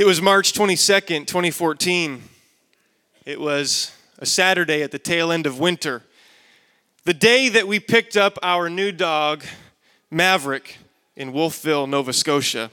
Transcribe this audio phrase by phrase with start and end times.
[0.00, 2.22] It was March 22nd, 2014.
[3.26, 6.02] It was a Saturday at the tail end of winter.
[7.04, 9.44] The day that we picked up our new dog,
[10.10, 10.78] Maverick,
[11.16, 12.70] in Wolfville, Nova Scotia.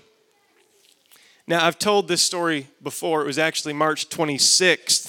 [1.48, 3.24] Now, I've told this story before.
[3.24, 5.08] It was actually March 26th,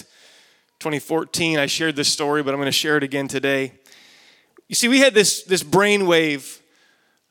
[0.81, 1.61] 2014.
[1.61, 3.75] I shared this story, but I'm going to share it again today.
[4.67, 6.58] You see, we had this, this brainwave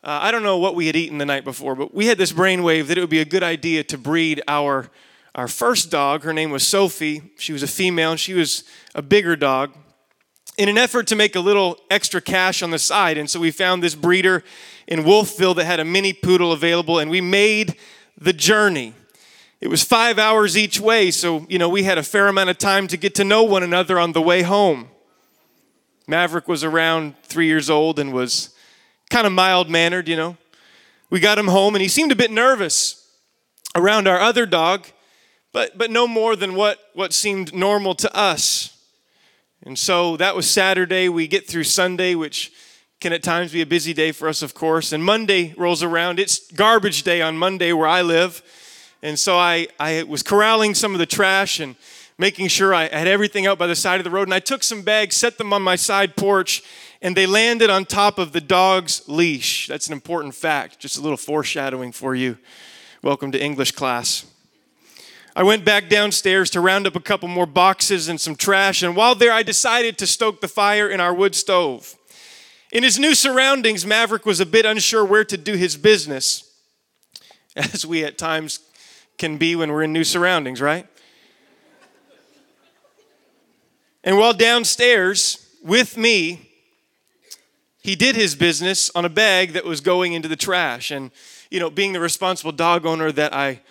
[0.04, 2.32] uh, I don't know what we had eaten the night before, but we had this
[2.32, 4.90] brainwave that it would be a good idea to breed our,
[5.36, 6.24] our first dog.
[6.24, 7.32] Her name was Sophie.
[7.38, 9.74] She was a female, and she was a bigger dog
[10.58, 13.18] in an effort to make a little extra cash on the side.
[13.18, 14.44] And so we found this breeder
[14.88, 17.76] in Wolfville that had a mini poodle available, and we made
[18.18, 18.94] the journey.
[19.60, 22.58] It was five hours each way, so you know we had a fair amount of
[22.58, 24.90] time to get to know one another on the way home.
[26.08, 28.52] Maverick was around three years old and was
[29.10, 30.38] kind of mild mannered, you know.
[31.10, 33.10] We got him home and he seemed a bit nervous
[33.76, 34.88] around our other dog,
[35.54, 38.78] but, but no more than what, what seemed normal to us.
[39.64, 41.10] And so that was Saturday.
[41.10, 42.52] We get through Sunday, which
[43.00, 44.92] can at times be a busy day for us, of course.
[44.92, 46.20] And Monday rolls around.
[46.20, 48.42] It's garbage day on Monday where I live.
[49.04, 51.76] And so I, I was corralling some of the trash and
[52.18, 54.28] making sure I had everything out by the side of the road.
[54.28, 56.64] And I took some bags, set them on my side porch,
[57.02, 59.68] and they landed on top of the dog's leash.
[59.68, 62.38] That's an important fact, just a little foreshadowing for you.
[63.04, 64.26] Welcome to English class.
[65.36, 68.96] I went back downstairs to round up a couple more boxes and some trash, and
[68.96, 71.96] while there, I decided to stoke the fire in our wood stove.
[72.72, 76.52] In his new surroundings, Maverick was a bit unsure where to do his business,
[77.56, 78.62] as we at times
[79.20, 80.88] can be when we're in new surroundings, right?
[84.04, 86.47] And while downstairs with me,
[87.88, 90.92] he did his business on a bag that was going into the trash.
[90.92, 91.10] And,
[91.50, 93.62] you know, being the responsible dog owner that I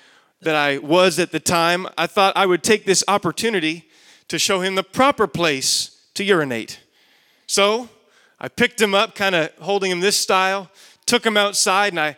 [0.41, 3.91] that I was at the time, I thought I would take this opportunity
[4.29, 6.81] to show him the proper place to urinate.
[7.47, 7.91] So
[8.41, 10.71] I picked him up, kind of holding him this style,
[11.05, 12.17] took him outside, and I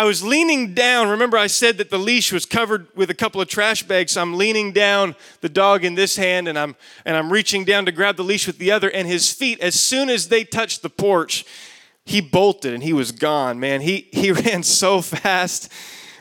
[0.00, 1.10] I was leaning down.
[1.10, 4.12] Remember, I said that the leash was covered with a couple of trash bags.
[4.12, 6.74] So I'm leaning down the dog in this hand, and I'm
[7.04, 8.90] and I'm reaching down to grab the leash with the other.
[8.90, 11.44] And his feet, as soon as they touched the porch,
[12.06, 13.60] he bolted and he was gone.
[13.60, 15.70] Man, he he ran so fast.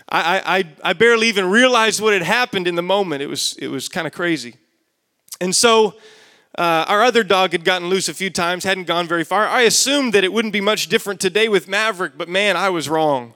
[0.09, 3.22] I I I barely even realized what had happened in the moment.
[3.22, 4.56] It was it was kind of crazy.
[5.40, 5.96] And so.
[6.57, 9.47] Uh, our other dog had gotten loose a few times, hadn't gone very far.
[9.47, 12.90] I assumed that it wouldn't be much different today with Maverick, but man, I was
[12.90, 13.35] wrong.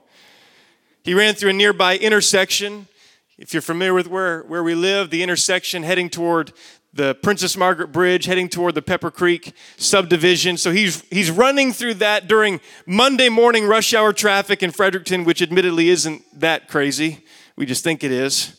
[1.04, 2.88] He ran through a nearby intersection.
[3.36, 6.54] If you're familiar with where, where we live, the intersection heading toward
[6.94, 10.56] the Princess Margaret Bridge, heading toward the Pepper Creek subdivision.
[10.56, 15.42] So he's, he's running through that during Monday morning rush hour traffic in Fredericton, which
[15.42, 17.22] admittedly isn't that crazy.
[17.54, 18.58] We just think it is.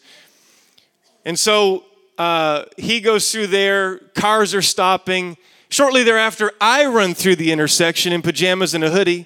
[1.25, 1.85] And so
[2.19, 5.35] uh, he goes through there, cars are stopping.
[5.69, 9.25] Shortly thereafter, I run through the intersection in pajamas and a hoodie.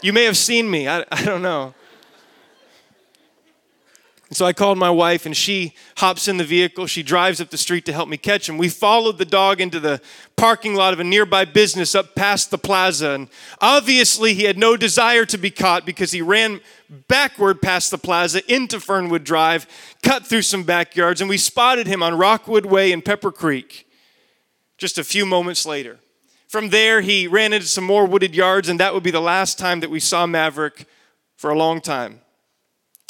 [0.00, 1.74] You may have seen me, I, I don't know.
[4.28, 6.88] And so I called my wife, and she hops in the vehicle.
[6.88, 8.58] She drives up the street to help me catch him.
[8.58, 10.00] We followed the dog into the
[10.36, 13.10] parking lot of a nearby business up past the plaza.
[13.10, 13.28] And
[13.60, 16.60] obviously, he had no desire to be caught because he ran
[17.06, 19.68] backward past the plaza into Fernwood Drive,
[20.02, 23.86] cut through some backyards, and we spotted him on Rockwood Way in Pepper Creek
[24.78, 25.98] just a few moments later.
[26.48, 29.58] From there, he ran into some more wooded yards, and that would be the last
[29.58, 30.86] time that we saw Maverick
[31.36, 32.20] for a long time.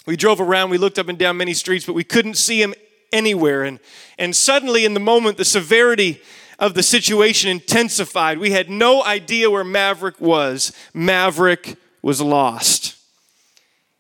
[0.06, 2.74] We drove around, we looked up and down many streets, but we couldn't see him
[3.12, 3.64] anywhere.
[3.64, 3.80] And,
[4.18, 6.22] and suddenly, in the moment, the severity
[6.58, 8.38] of the situation intensified.
[8.38, 10.72] We had no idea where Maverick was.
[10.94, 12.96] Maverick was lost.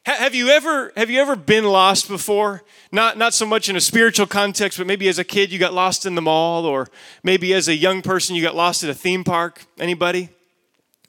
[0.04, 2.62] Have you ever have you ever been lost before?
[2.92, 5.74] Not not so much in a spiritual context, but maybe as a kid you got
[5.74, 6.86] lost in the mall, or
[7.24, 9.66] maybe as a young person you got lost at a theme park.
[9.80, 10.28] Anybody?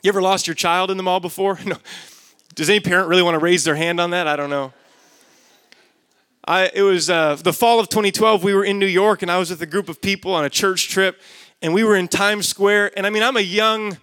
[0.02, 1.60] You ever lost your child in the mall before?
[1.66, 1.78] No.
[2.56, 4.28] Does any parent really want to raise their hand on that?
[4.28, 4.74] I don't know.
[6.48, 8.42] I, it was uh, the fall of 2012.
[8.42, 10.50] We were in New York, and I was with a group of people on a
[10.50, 11.20] church trip,
[11.62, 12.98] and we were in Times Square.
[12.98, 13.98] And I mean, I'm a young,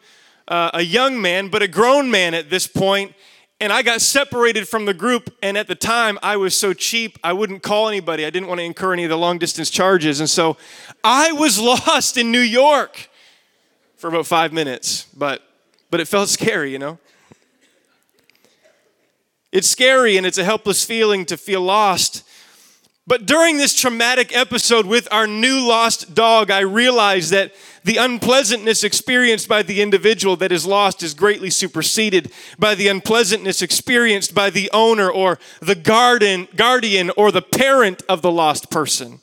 [0.46, 3.14] uh, a young man, but a grown man at this point.
[3.60, 5.34] And I got separated from the group.
[5.42, 8.26] And at the time, I was so cheap, I wouldn't call anybody.
[8.26, 10.20] I didn't want to incur any of the long distance charges.
[10.20, 10.58] And so
[11.02, 13.08] I was lost in New York
[13.96, 15.42] for about five minutes, but
[15.90, 16.98] but it felt scary, you know.
[19.50, 22.22] It's scary and it's a helpless feeling to feel lost.
[23.06, 27.52] But during this traumatic episode with our new lost dog, I realized that
[27.84, 33.60] the unpleasantness experienced by the individual that is lost is greatly superseded by the unpleasantness
[33.60, 39.20] experienced by the owner or the garden, guardian or the parent of the lost person.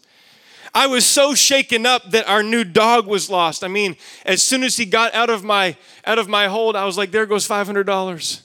[0.76, 3.64] I was so shaken up that our new dog was lost.
[3.64, 5.76] I mean, as soon as he got out of my
[6.06, 8.44] out of my hold, I was like, there goes $500.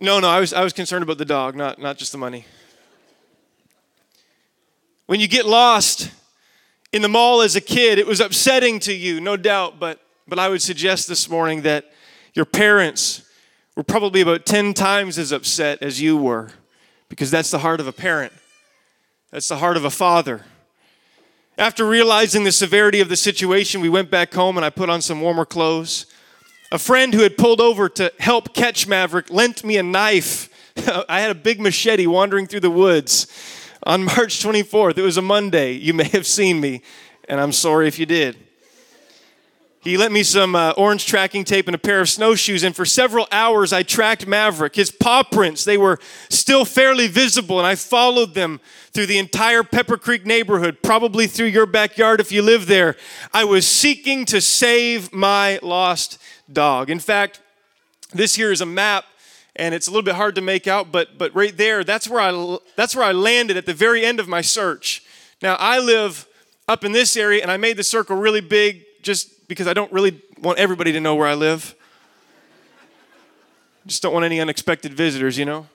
[0.00, 2.44] No, no, I was, I was concerned about the dog, not, not just the money.
[5.06, 6.12] When you get lost
[6.92, 10.38] in the mall as a kid, it was upsetting to you, no doubt, but, but
[10.38, 11.92] I would suggest this morning that
[12.32, 13.28] your parents
[13.74, 16.50] were probably about 10 times as upset as you were,
[17.08, 18.32] because that's the heart of a parent,
[19.32, 20.44] that's the heart of a father.
[21.56, 25.02] After realizing the severity of the situation, we went back home and I put on
[25.02, 26.06] some warmer clothes.
[26.70, 30.50] A friend who had pulled over to help catch Maverick lent me a knife.
[31.08, 33.26] I had a big machete wandering through the woods
[33.84, 34.98] on March 24th.
[34.98, 35.72] It was a Monday.
[35.72, 36.82] You may have seen me,
[37.26, 38.36] and I'm sorry if you did.
[39.80, 42.84] He lent me some uh, orange tracking tape and a pair of snowshoes, and for
[42.84, 44.74] several hours I tracked Maverick.
[44.74, 45.98] His paw prints, they were
[46.28, 48.60] still fairly visible, and I followed them
[48.90, 52.96] through the entire Pepper Creek neighborhood, probably through your backyard if you live there.
[53.32, 56.18] I was seeking to save my lost
[56.52, 56.90] dog.
[56.90, 57.40] In fact,
[58.12, 59.04] this here is a map
[59.56, 62.20] and it's a little bit hard to make out, but but right there, that's where
[62.20, 65.02] I that's where I landed at the very end of my search.
[65.42, 66.26] Now I live
[66.68, 69.90] up in this area, and I made the circle really big just because I don't
[69.90, 71.74] really want everybody to know where I live.
[73.86, 75.66] Just don't want any unexpected visitors, you know.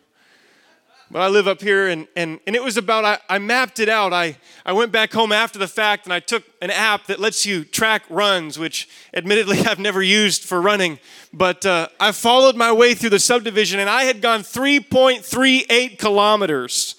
[1.11, 3.89] But I live up here, and, and, and it was about, I, I mapped it
[3.89, 4.13] out.
[4.13, 7.45] I, I went back home after the fact, and I took an app that lets
[7.45, 10.99] you track runs, which admittedly I've never used for running.
[11.31, 16.95] But uh, I followed my way through the subdivision, and I had gone 3.38 kilometers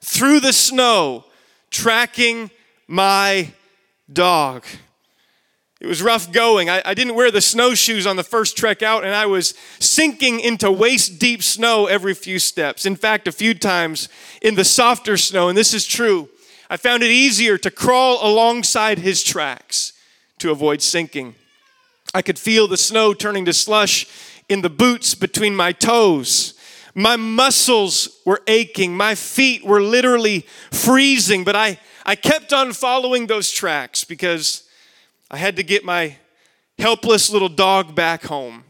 [0.00, 1.24] through the snow
[1.70, 2.50] tracking
[2.88, 3.52] my
[4.12, 4.64] dog.
[5.82, 6.70] It was rough going.
[6.70, 10.38] I, I, didn't wear the snowshoes on the first trek out, and I was sinking
[10.38, 12.86] into waist deep snow every few steps.
[12.86, 14.08] In fact, a few times
[14.40, 16.28] in the softer snow, and this is true,
[16.70, 19.92] I found it easier to crawl alongside his tracks
[20.38, 21.34] to avoid sinking.
[22.14, 24.06] I could feel the snow turning to slush
[24.48, 26.54] in the boots between my toes.
[26.94, 28.96] My muscles were aching.
[28.96, 34.62] My feet were literally freezing, but I, I kept on following those tracks because
[35.32, 36.16] I had to get my
[36.78, 38.64] helpless little dog back home.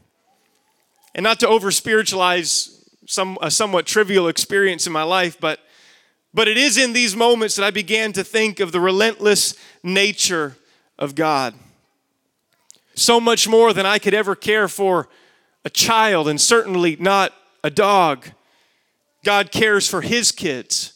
[1.13, 5.59] And not to over spiritualize some, a somewhat trivial experience in my life, but,
[6.33, 10.57] but it is in these moments that I began to think of the relentless nature
[11.01, 11.55] of God.
[12.95, 15.09] So much more than I could ever care for
[15.65, 17.33] a child, and certainly not
[17.65, 18.27] a dog.
[19.25, 20.93] God cares for his kids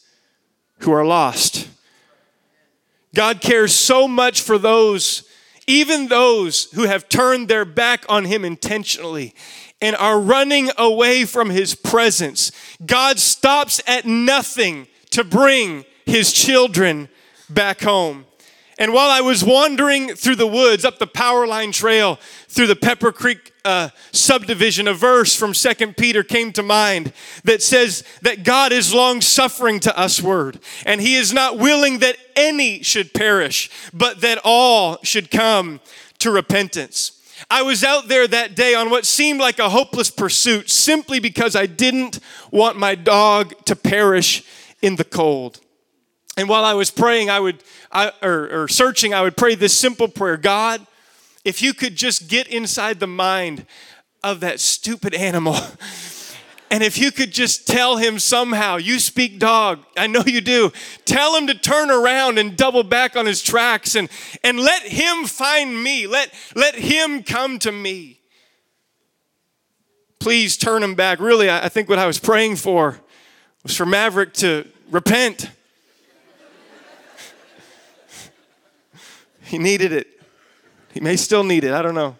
[0.79, 1.67] who are lost.
[3.13, 5.26] God cares so much for those
[5.67, 9.35] even those who have turned their back on him intentionally
[9.81, 12.51] and are running away from his presence,
[12.85, 17.09] God stops at nothing to bring his children
[17.49, 18.25] back home.
[18.79, 23.11] And while I was wandering through the woods up the Powerline Trail through the Pepper
[23.11, 27.11] Creek uh, subdivision, a verse from Second Peter came to mind
[27.43, 31.99] that says that God is long suffering to us, word, and He is not willing
[31.99, 35.79] that any should perish, but that all should come
[36.19, 37.13] to repentance.
[37.49, 41.55] I was out there that day on what seemed like a hopeless pursuit simply because
[41.55, 42.19] I didn't
[42.51, 44.43] want my dog to perish
[44.81, 45.61] in the cold.
[46.37, 49.75] And while I was praying, I would, I, or, or searching, I would pray this
[49.75, 50.85] simple prayer God,
[51.43, 53.65] if you could just get inside the mind
[54.23, 55.57] of that stupid animal.
[56.69, 60.73] And if you could just tell him somehow, you speak dog, I know you do,
[61.05, 64.09] tell him to turn around and double back on his tracks and,
[64.43, 66.07] and let him find me.
[66.07, 68.19] Let, let him come to me.
[70.19, 71.21] Please turn him back.
[71.21, 72.99] Really, I think what I was praying for
[73.63, 75.49] was for Maverick to repent
[79.47, 80.07] He needed it.
[80.93, 81.73] He may still need it.
[81.73, 82.17] I don't know.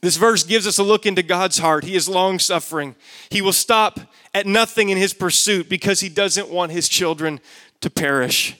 [0.00, 1.84] This verse gives us a look into God's heart.
[1.84, 2.96] He is long suffering.
[3.30, 4.00] He will stop
[4.34, 7.40] at nothing in his pursuit because he doesn't want his children
[7.80, 8.56] to perish.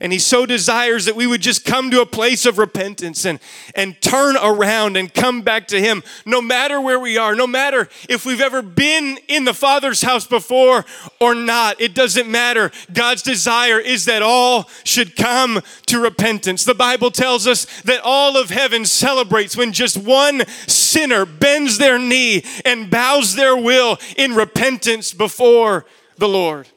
[0.00, 3.40] And he so desires that we would just come to a place of repentance and,
[3.74, 7.88] and turn around and come back to him, no matter where we are, no matter
[8.08, 10.84] if we've ever been in the Father's house before
[11.20, 11.80] or not.
[11.80, 12.70] It doesn't matter.
[12.92, 16.64] God's desire is that all should come to repentance.
[16.64, 21.98] The Bible tells us that all of heaven celebrates when just one sinner bends their
[21.98, 25.86] knee and bows their will in repentance before
[26.18, 26.68] the Lord.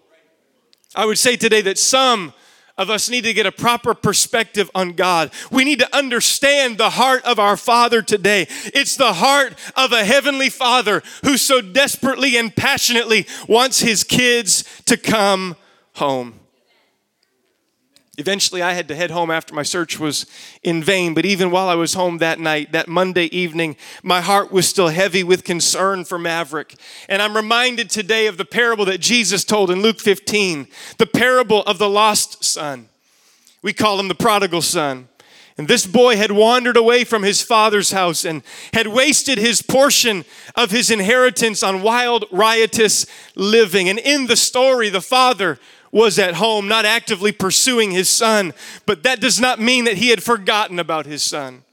[0.96, 2.34] I would say today that some
[2.80, 5.32] of us need to get a proper perspective on God.
[5.52, 8.48] We need to understand the heart of our Father today.
[8.74, 14.64] It's the heart of a heavenly Father who so desperately and passionately wants his kids
[14.86, 15.58] to come
[15.96, 16.39] home.
[18.20, 20.26] Eventually, I had to head home after my search was
[20.62, 21.14] in vain.
[21.14, 24.90] But even while I was home that night, that Monday evening, my heart was still
[24.90, 26.76] heavy with concern for Maverick.
[27.08, 31.64] And I'm reminded today of the parable that Jesus told in Luke 15 the parable
[31.64, 32.90] of the lost son.
[33.62, 35.08] We call him the prodigal son.
[35.58, 40.24] And this boy had wandered away from his father's house and had wasted his portion
[40.56, 43.90] of his inheritance on wild, riotous living.
[43.90, 45.60] And in the story, the father
[45.92, 48.54] was at home, not actively pursuing his son,
[48.86, 51.64] but that does not mean that he had forgotten about his son.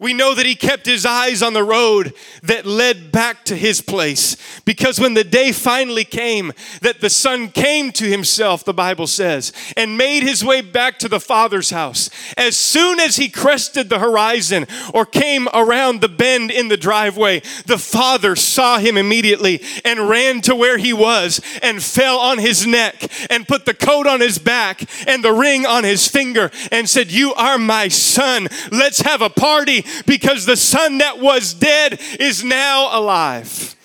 [0.00, 3.82] We know that he kept his eyes on the road that led back to his
[3.82, 4.34] place.
[4.64, 9.52] Because when the day finally came that the son came to himself, the Bible says,
[9.76, 13.98] and made his way back to the father's house, as soon as he crested the
[13.98, 20.08] horizon or came around the bend in the driveway, the father saw him immediately and
[20.08, 24.20] ran to where he was and fell on his neck and put the coat on
[24.20, 28.48] his back and the ring on his finger and said, You are my son.
[28.72, 33.76] Let's have a party because the son that was dead is now alive.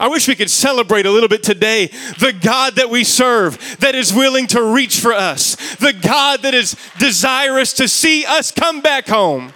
[0.00, 1.86] I wish we could celebrate a little bit today
[2.18, 6.54] the God that we serve, that is willing to reach for us, the God that
[6.54, 9.52] is desirous to see us come back home.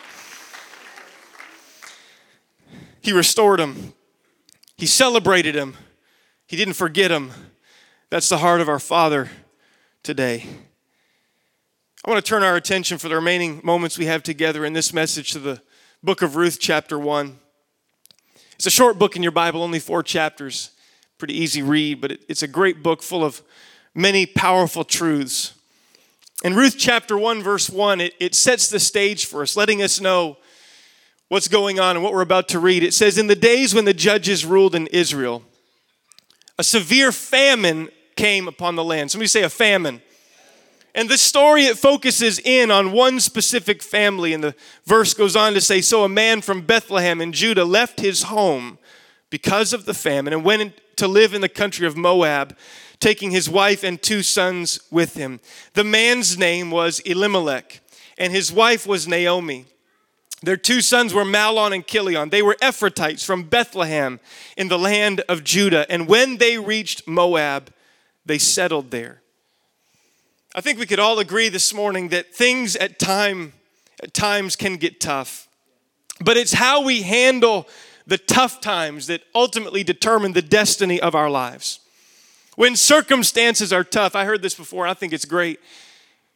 [3.00, 3.94] He restored him,
[4.76, 5.76] he celebrated him,
[6.46, 7.32] he didn't forget him.
[8.10, 9.30] That's the heart of our Father
[10.04, 10.46] today.
[12.04, 14.92] I want to turn our attention for the remaining moments we have together in this
[14.92, 15.60] message to the
[16.06, 17.36] book of Ruth, chapter 1.
[18.54, 20.70] It's a short book in your Bible, only four chapters.
[21.18, 23.42] Pretty easy read, but it's a great book full of
[23.92, 25.54] many powerful truths.
[26.44, 30.00] In Ruth chapter 1, verse 1, it, it sets the stage for us, letting us
[30.00, 30.38] know
[31.26, 32.84] what's going on and what we're about to read.
[32.84, 35.42] It says, In the days when the judges ruled in Israel,
[36.56, 39.10] a severe famine came upon the land.
[39.10, 40.00] Somebody say a famine.
[40.96, 44.32] And the story, it focuses in on one specific family.
[44.32, 44.54] And the
[44.86, 48.78] verse goes on to say So a man from Bethlehem in Judah left his home
[49.28, 52.56] because of the famine and went to live in the country of Moab,
[52.98, 55.38] taking his wife and two sons with him.
[55.74, 57.80] The man's name was Elimelech,
[58.16, 59.66] and his wife was Naomi.
[60.42, 62.30] Their two sons were Mahlon and Chilion.
[62.30, 64.18] They were Ephrathites from Bethlehem
[64.56, 65.84] in the land of Judah.
[65.90, 67.70] And when they reached Moab,
[68.24, 69.20] they settled there.
[70.58, 73.52] I think we could all agree this morning that things at time
[74.02, 75.48] at times can get tough.
[76.24, 77.68] But it's how we handle
[78.06, 81.80] the tough times that ultimately determine the destiny of our lives.
[82.54, 85.60] When circumstances are tough, I heard this before, I think it's great.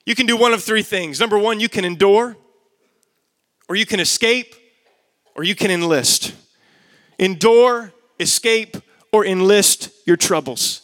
[0.05, 1.19] You can do one of three things.
[1.19, 2.37] Number one, you can endure,
[3.71, 4.55] or you can escape,
[5.35, 6.35] or you can enlist.
[7.19, 8.77] Endure, escape,
[9.13, 10.80] or enlist your troubles.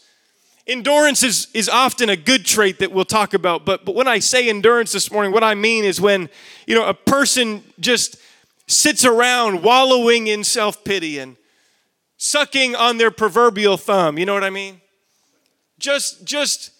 [0.66, 4.18] Endurance is, is often a good trait that we'll talk about, but, but when I
[4.18, 6.28] say endurance this morning, what I mean is when,
[6.66, 8.16] you know, a person just
[8.66, 11.36] sits around wallowing in self-pity and
[12.16, 14.80] sucking on their proverbial thumb, you know what I mean?
[15.78, 16.72] Just just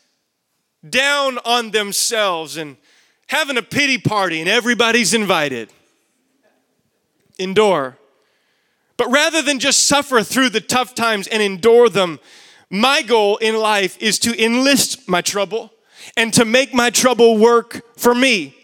[0.89, 2.77] down on themselves and
[3.29, 5.71] having a pity party and everybody's invited.
[7.39, 7.99] Endure.
[8.97, 12.19] But rather than just suffer through the tough times and endure them,
[12.71, 15.73] my goal in life is to enlist my trouble
[16.17, 18.55] and to make my trouble work for me.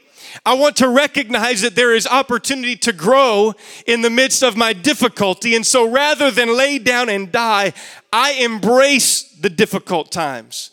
[0.44, 3.54] I want to recognize that there is opportunity to grow
[3.87, 5.54] in the midst of my difficulty.
[5.54, 7.75] And so rather than lay down and die,
[8.12, 10.72] I embrace the difficult times.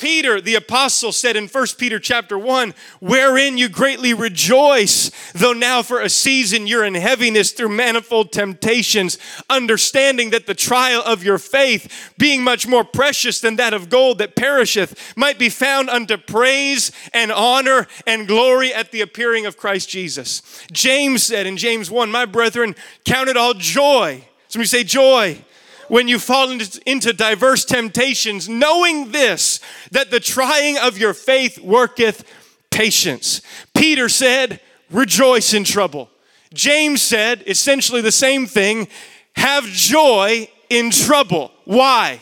[0.00, 5.82] Peter, the apostle, said in 1 Peter chapter 1, wherein you greatly rejoice, though now
[5.82, 9.18] for a season you're in heaviness through manifold temptations,
[9.50, 14.16] understanding that the trial of your faith, being much more precious than that of gold
[14.18, 19.58] that perisheth, might be found unto praise and honor and glory at the appearing of
[19.58, 20.40] Christ Jesus.
[20.72, 24.24] James said in James 1, My brethren, count it all joy.
[24.48, 25.44] Somebody say joy
[25.90, 26.48] when you fall
[26.86, 29.58] into diverse temptations, knowing this,
[29.90, 32.22] that the trying of your faith worketh
[32.70, 33.42] patience.
[33.74, 36.08] Peter said, rejoice in trouble.
[36.54, 38.86] James said essentially the same thing
[39.34, 41.50] have joy in trouble.
[41.64, 42.20] Why?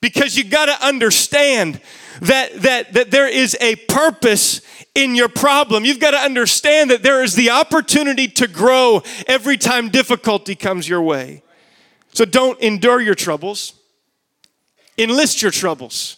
[0.00, 1.80] Because you got to understand
[2.22, 4.62] that, that, that there is a purpose
[4.96, 5.84] in your problem.
[5.84, 10.88] You've got to understand that there is the opportunity to grow every time difficulty comes
[10.88, 11.44] your way.
[12.16, 13.74] So don't endure your troubles,
[14.98, 16.16] Enlist your troubles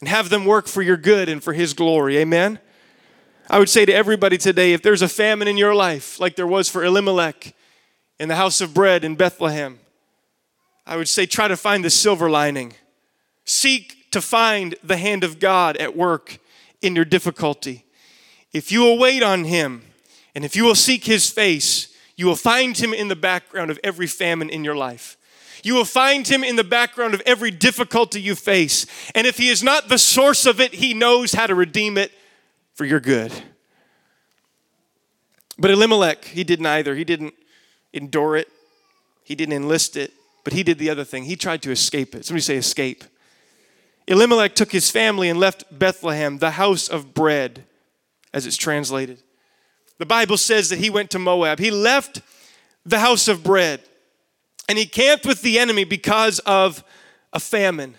[0.00, 2.18] and have them work for your good and for His glory.
[2.18, 2.58] Amen?
[3.48, 6.46] I would say to everybody today if there's a famine in your life, like there
[6.46, 7.54] was for Elimelech
[8.18, 9.78] in the house of bread in Bethlehem,
[10.86, 12.74] I would say try to find the silver lining.
[13.44, 16.38] Seek to find the hand of God at work
[16.82, 17.84] in your difficulty.
[18.52, 19.82] If you will wait on Him
[20.34, 23.78] and if you will seek His face, you will find Him in the background of
[23.84, 25.16] every famine in your life.
[25.62, 28.86] You will find him in the background of every difficulty you face.
[29.14, 32.12] And if he is not the source of it, he knows how to redeem it
[32.74, 33.32] for your good.
[35.58, 36.94] But Elimelech, he did neither.
[36.94, 37.34] He didn't
[37.92, 38.48] endure it,
[39.24, 40.12] he didn't enlist it,
[40.44, 41.24] but he did the other thing.
[41.24, 42.24] He tried to escape it.
[42.24, 43.04] Somebody say, escape.
[44.06, 47.64] Elimelech took his family and left Bethlehem, the house of bread,
[48.32, 49.22] as it's translated.
[49.98, 51.58] The Bible says that he went to Moab.
[51.58, 52.22] He left
[52.86, 53.80] the house of bread
[54.70, 56.84] and he camped with the enemy because of
[57.32, 57.96] a famine.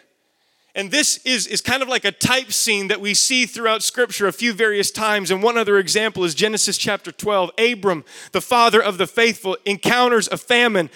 [0.74, 4.26] And this is, is kind of like a type scene that we see throughout Scripture
[4.26, 5.32] a few various times.
[5.32, 7.52] And one other example is Genesis chapter 12.
[7.58, 10.90] Abram, the father of the faithful, encounters a famine.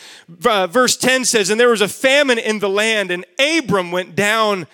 [0.46, 4.16] Uh, verse 10 says, And there was a famine in the land, and Abram went
[4.16, 4.68] down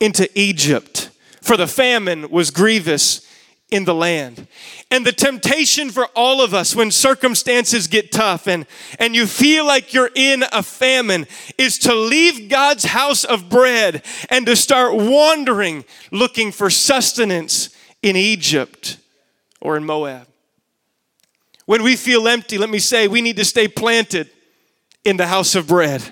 [0.00, 1.08] into Egypt,
[1.40, 3.26] for the famine was grievous
[3.72, 4.46] in the land.
[4.90, 8.66] And the temptation for all of us when circumstances get tough and,
[8.98, 11.26] and you feel like you're in a famine
[11.56, 17.70] is to leave God's house of bread and to start wandering looking for sustenance
[18.02, 18.98] in Egypt
[19.60, 20.28] or in Moab.
[21.64, 24.28] When we feel empty, let me say, we need to stay planted
[25.02, 26.02] in the house of bread.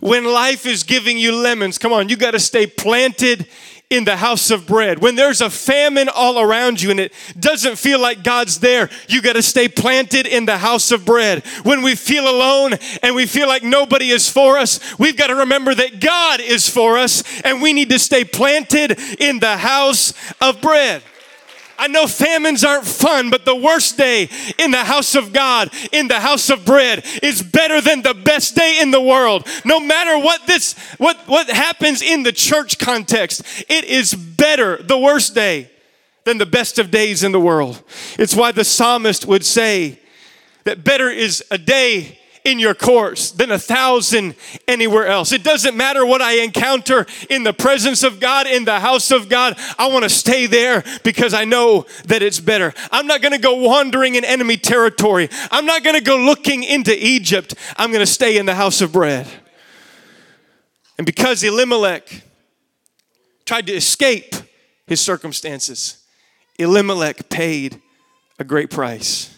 [0.00, 3.48] When life is giving you lemons, come on, you got to stay planted
[3.90, 4.98] in the house of bread.
[4.98, 9.22] When there's a famine all around you and it doesn't feel like God's there, you
[9.22, 11.42] got to stay planted in the house of bread.
[11.62, 15.36] When we feel alone and we feel like nobody is for us, we've got to
[15.36, 20.12] remember that God is for us and we need to stay planted in the house
[20.40, 21.02] of bread.
[21.78, 26.08] I know famines aren't fun, but the worst day in the house of God, in
[26.08, 29.46] the house of bread, is better than the best day in the world.
[29.64, 34.98] No matter what this, what, what happens in the church context, it is better the
[34.98, 35.70] worst day
[36.24, 37.82] than the best of days in the world.
[38.18, 40.00] It's why the psalmist would say
[40.64, 44.34] that better is a day in your course than a thousand
[44.66, 45.32] anywhere else.
[45.32, 49.28] It doesn't matter what I encounter in the presence of God, in the house of
[49.28, 49.56] God.
[49.78, 52.72] I want to stay there because I know that it's better.
[52.90, 55.28] I'm not going to go wandering in enemy territory.
[55.50, 57.54] I'm not going to go looking into Egypt.
[57.76, 59.28] I'm going to stay in the house of bread.
[60.96, 62.22] And because Elimelech
[63.44, 64.34] tried to escape
[64.86, 66.02] his circumstances,
[66.58, 67.80] Elimelech paid
[68.38, 69.37] a great price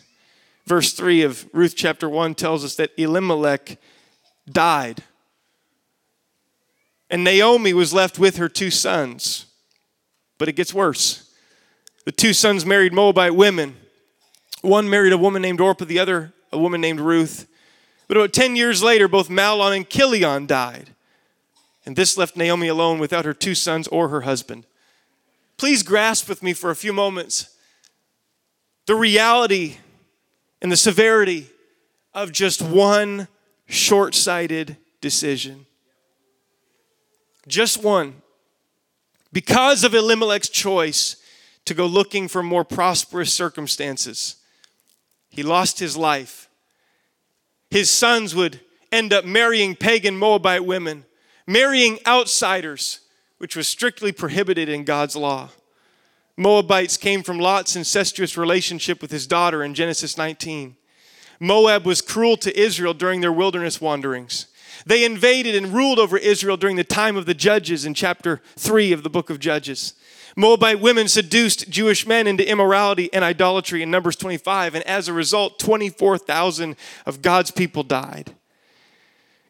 [0.70, 3.76] verse 3 of Ruth chapter 1 tells us that Elimelech
[4.48, 5.02] died.
[7.10, 9.46] And Naomi was left with her two sons.
[10.38, 11.34] But it gets worse.
[12.04, 13.78] The two sons married Moabite women.
[14.62, 17.48] One married a woman named Orpah, the other a woman named Ruth.
[18.06, 20.94] But about 10 years later, both Mahlon and Chilion died.
[21.84, 24.66] And this left Naomi alone without her two sons or her husband.
[25.56, 27.56] Please grasp with me for a few moments
[28.86, 29.78] the reality
[30.62, 31.48] and the severity
[32.12, 33.28] of just one
[33.66, 35.66] short sighted decision.
[37.46, 38.22] Just one.
[39.32, 41.16] Because of Elimelech's choice
[41.64, 44.36] to go looking for more prosperous circumstances,
[45.28, 46.48] he lost his life.
[47.70, 51.04] His sons would end up marrying pagan Moabite women,
[51.46, 53.00] marrying outsiders,
[53.38, 55.50] which was strictly prohibited in God's law.
[56.36, 60.76] Moabites came from Lot's incestuous relationship with his daughter in Genesis 19.
[61.38, 64.46] Moab was cruel to Israel during their wilderness wanderings.
[64.86, 68.92] They invaded and ruled over Israel during the time of the judges in chapter 3
[68.92, 69.94] of the book of Judges.
[70.36, 75.12] Moabite women seduced Jewish men into immorality and idolatry in Numbers 25, and as a
[75.12, 78.34] result, 24,000 of God's people died.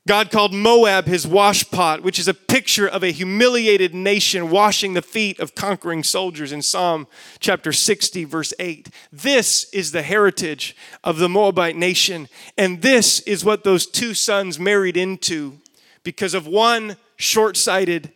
[0.09, 5.03] God called Moab his washpot, which is a picture of a humiliated nation washing the
[5.03, 7.07] feet of conquering soldiers in Psalm
[7.39, 8.89] chapter 60, verse 8.
[9.13, 14.59] This is the heritage of the Moabite nation, and this is what those two sons
[14.59, 15.59] married into
[16.03, 18.11] because of one short sighted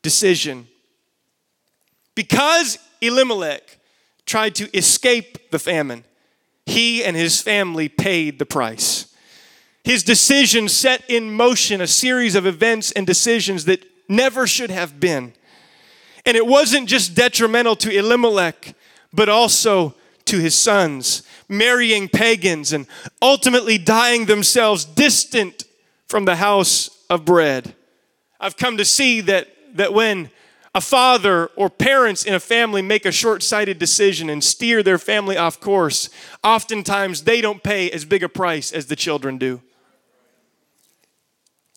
[0.00, 0.66] decision.
[2.14, 3.78] Because Elimelech
[4.24, 6.04] tried to escape the famine,
[6.64, 9.14] he and his family paid the price.
[9.86, 14.98] His decision set in motion a series of events and decisions that never should have
[14.98, 15.32] been.
[16.24, 18.74] And it wasn't just detrimental to Elimelech,
[19.12, 19.94] but also
[20.24, 22.88] to his sons, marrying pagans and
[23.22, 25.62] ultimately dying themselves distant
[26.08, 27.72] from the house of bread.
[28.40, 30.30] I've come to see that, that when
[30.74, 34.98] a father or parents in a family make a short sighted decision and steer their
[34.98, 36.10] family off course,
[36.42, 39.62] oftentimes they don't pay as big a price as the children do.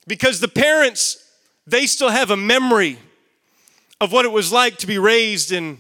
[0.10, 1.24] Because the parents,
[1.68, 2.98] they still have a memory
[4.02, 5.78] of what it was like to be raised in,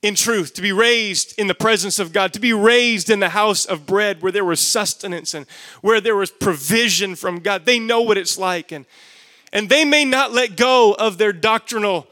[0.00, 3.30] in truth, to be raised in the presence of God, to be raised in the
[3.30, 5.44] house of bread where there was sustenance and
[5.82, 7.66] where there was provision from God.
[7.66, 8.70] They know what it's like.
[8.70, 8.86] And,
[9.52, 12.06] and they may not let go of their doctrinal.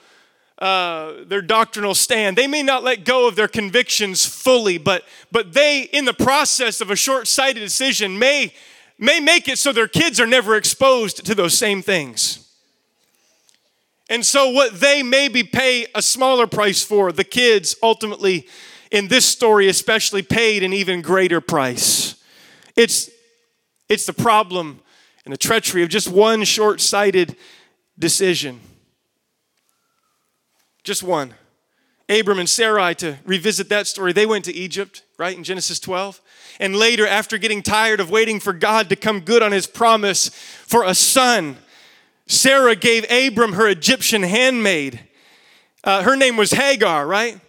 [0.59, 2.39] Uh, their doctrinal stand.
[2.39, 6.81] They may not let go of their convictions fully, but but they, in the process
[6.81, 8.53] of a short-sighted decision, may
[9.03, 12.49] may make it so their kids are never exposed to those same things.
[14.09, 18.47] And so, what they maybe pay a smaller price for, the kids ultimately,
[18.91, 22.23] in this story especially, paid an even greater price.
[22.77, 23.11] It's,
[23.89, 24.81] it's the problem
[25.25, 27.37] and the treachery of just one short sighted
[27.99, 28.61] decision.
[30.85, 31.35] Just one.
[32.09, 36.21] Abram and Sarai, to revisit that story, they went to Egypt, right, in Genesis 12.
[36.61, 40.29] And later, after getting tired of waiting for God to come good on his promise
[40.29, 41.57] for a son,
[42.27, 45.01] Sarah gave Abram her Egyptian handmaid.
[45.85, 47.41] Uh, her name was Hagar, right?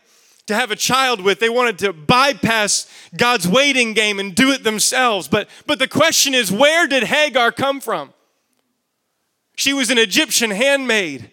[0.47, 1.39] To have a child with.
[1.39, 5.27] They wanted to bypass God's waiting game and do it themselves.
[5.27, 8.13] But, but the question is where did Hagar come from?
[9.55, 11.31] She was an Egyptian handmaid.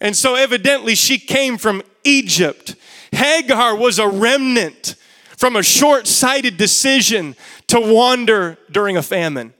[0.00, 2.74] And so evidently she came from Egypt.
[3.12, 4.94] Hagar was a remnant
[5.40, 7.34] from a short sighted decision
[7.66, 9.54] to wander during a famine.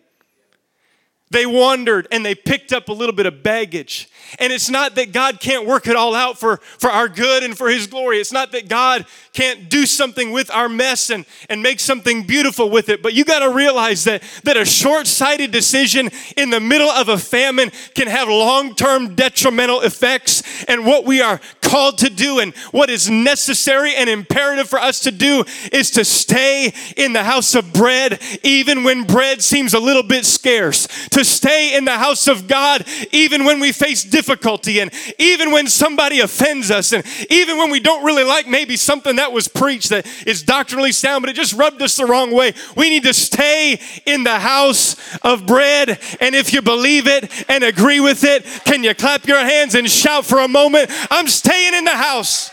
[1.31, 4.09] They wandered and they picked up a little bit of baggage.
[4.41, 7.57] And it's not that God can't work it all out for, for our good and
[7.57, 8.19] for His glory.
[8.19, 12.69] It's not that God can't do something with our mess and, and make something beautiful
[12.69, 13.01] with it.
[13.01, 17.09] But you got to realize that, that a short sighted decision in the middle of
[17.09, 20.65] a famine can have long term detrimental effects.
[20.65, 25.01] And what we are called to do and what is necessary and imperative for us
[25.01, 29.81] to do is to stay in the house of bread, even when bread seems a
[29.81, 30.89] little bit scarce,
[31.21, 35.67] to stay in the house of God, even when we face difficulty and even when
[35.67, 39.91] somebody offends us and even when we don't really like maybe something that was preached
[39.91, 42.55] that is doctrinally sound, but it just rubbed us the wrong way.
[42.75, 45.99] We need to stay in the house of bread.
[46.21, 49.89] And if you believe it and agree with it, can you clap your hands and
[49.91, 50.91] shout for a moment?
[51.11, 52.51] I'm staying in the house.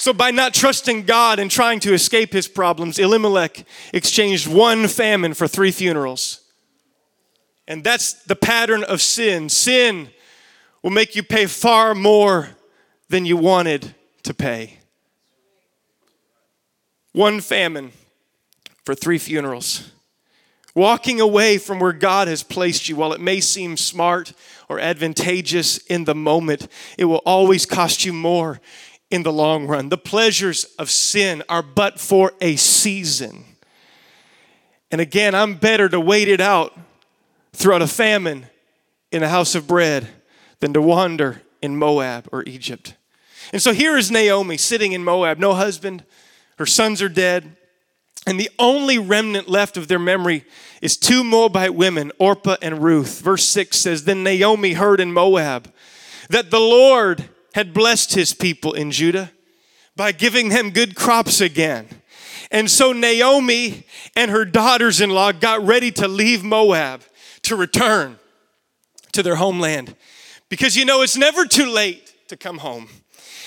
[0.00, 5.34] So, by not trusting God and trying to escape his problems, Elimelech exchanged one famine
[5.34, 6.40] for three funerals.
[7.68, 9.50] And that's the pattern of sin.
[9.50, 10.08] Sin
[10.82, 12.48] will make you pay far more
[13.10, 14.78] than you wanted to pay.
[17.12, 17.92] One famine
[18.86, 19.92] for three funerals.
[20.74, 24.32] Walking away from where God has placed you, while it may seem smart
[24.66, 28.62] or advantageous in the moment, it will always cost you more
[29.10, 29.88] in the long run.
[29.88, 33.44] The pleasures of sin are but for a season.
[34.90, 36.78] And again, I'm better to wait it out
[37.52, 38.46] throughout a famine
[39.12, 40.08] in a house of bread
[40.60, 42.94] than to wander in Moab or Egypt.
[43.52, 46.04] And so here is Naomi sitting in Moab, no husband,
[46.58, 47.56] her sons are dead,
[48.26, 50.44] and the only remnant left of their memory
[50.82, 53.22] is two Moabite women, Orpah and Ruth.
[53.22, 55.72] Verse 6 says Then Naomi heard in Moab
[56.28, 59.32] that the Lord had blessed his people in Judah
[59.96, 61.88] by giving them good crops again.
[62.50, 63.84] And so Naomi
[64.16, 67.02] and her daughters in law got ready to leave Moab
[67.42, 68.18] to return
[69.12, 69.94] to their homeland.
[70.48, 72.88] Because you know, it's never too late to come home.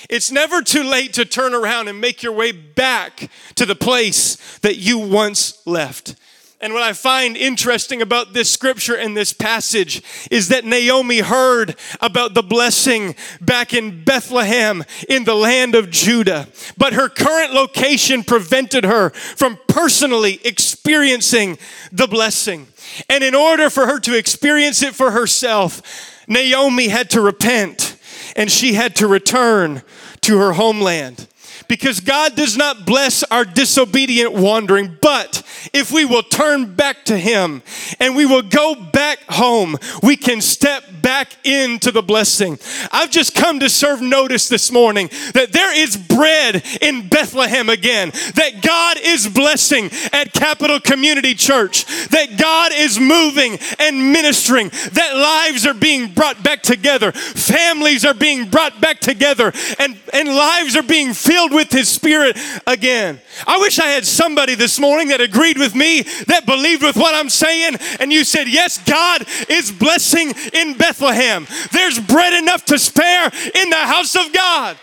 [0.10, 4.58] It's never too late to turn around and make your way back to the place
[4.60, 6.16] that you once left.
[6.64, 11.76] And what I find interesting about this scripture and this passage is that Naomi heard
[12.00, 16.48] about the blessing back in Bethlehem in the land of Judah.
[16.78, 21.58] But her current location prevented her from personally experiencing
[21.92, 22.68] the blessing.
[23.10, 25.82] And in order for her to experience it for herself,
[26.30, 27.98] Naomi had to repent
[28.38, 29.82] and she had to return
[30.22, 31.28] to her homeland
[31.74, 34.96] because God does not bless our disobedient wandering.
[35.02, 35.42] But
[35.74, 37.64] if we will turn back to Him
[38.00, 42.60] and we will go back home, we can step back into the blessing.
[42.92, 48.12] I've just come to serve notice this morning that there is bread in Bethlehem again,
[48.36, 55.16] that God is blessing at Capital Community Church, that God is moving and ministering, that
[55.16, 60.76] lives are being brought back together, families are being brought back together, and, and lives
[60.78, 63.22] are being filled with with His Spirit again.
[63.48, 67.16] I wish I had somebody this morning that agreed with me, that believed with what
[67.16, 71.48] I'm saying, and you said, Yes, God is blessing in Bethlehem.
[71.72, 74.78] There's bread enough to spare in the house of God.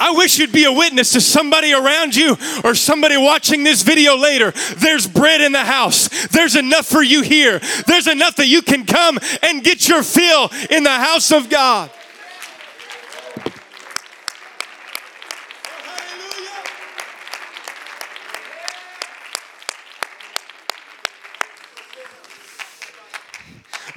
[0.00, 4.16] I wish you'd be a witness to somebody around you or somebody watching this video
[4.16, 4.52] later.
[4.76, 6.28] There's bread in the house.
[6.28, 7.60] There's enough for you here.
[7.86, 11.90] There's enough that you can come and get your fill in the house of God.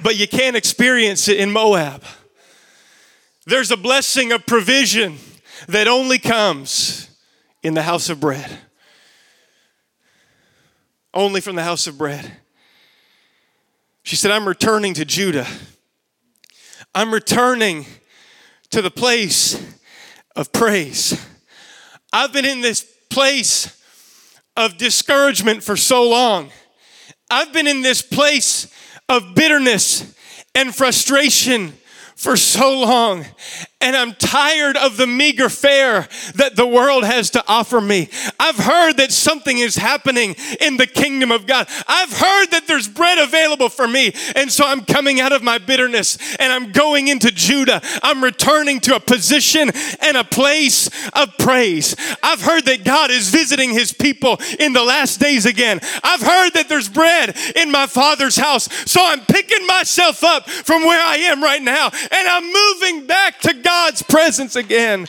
[0.02, 2.04] But you can't experience it in Moab.
[3.46, 5.18] There's a blessing of provision
[5.68, 7.08] that only comes
[7.62, 8.50] in the house of bread.
[11.14, 12.38] Only from the house of bread.
[14.02, 15.46] She said, I'm returning to Judah.
[16.94, 17.86] I'm returning
[18.70, 19.60] to the place
[20.34, 21.24] of praise.
[22.12, 23.78] I've been in this place
[24.56, 26.50] of discouragement for so long.
[27.30, 28.71] I've been in this place
[29.08, 30.14] of bitterness
[30.54, 31.72] and frustration
[32.16, 33.24] for so long
[33.82, 38.08] and I'm tired of the meager fare that the world has to offer me.
[38.38, 41.68] I've heard that something is happening in the kingdom of God.
[41.88, 44.14] I've heard that there's bread available for me.
[44.36, 47.82] And so I'm coming out of my bitterness and I'm going into Judah.
[48.02, 51.96] I'm returning to a position and a place of praise.
[52.22, 55.80] I've heard that God is visiting his people in the last days again.
[56.04, 58.68] I've heard that there's bread in my father's house.
[58.88, 63.40] So I'm picking myself up from where I am right now and I'm moving back
[63.40, 65.06] to God God's presence again.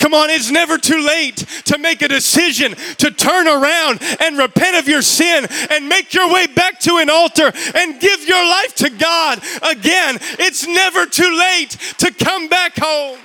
[0.00, 4.76] Come on, it's never too late to make a decision to turn around and repent
[4.76, 8.74] of your sin and make your way back to an altar and give your life
[8.76, 10.18] to God again.
[10.40, 13.20] It's never too late to come back home.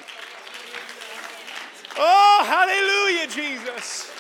[1.98, 4.12] Oh, hallelujah, Jesus.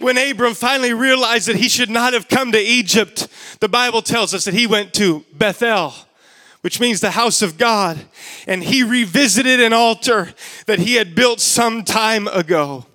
[0.00, 3.28] When Abram finally realized that he should not have come to Egypt,
[3.60, 5.94] the Bible tells us that he went to Bethel
[6.62, 8.00] which means the house of God.
[8.46, 10.32] And he revisited an altar
[10.66, 12.86] that he had built some time ago.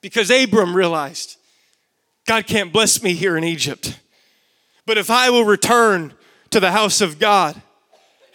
[0.00, 1.36] Because Abram realized
[2.26, 3.98] God can't bless me here in Egypt.
[4.86, 6.14] But if I will return
[6.50, 7.60] to the house of God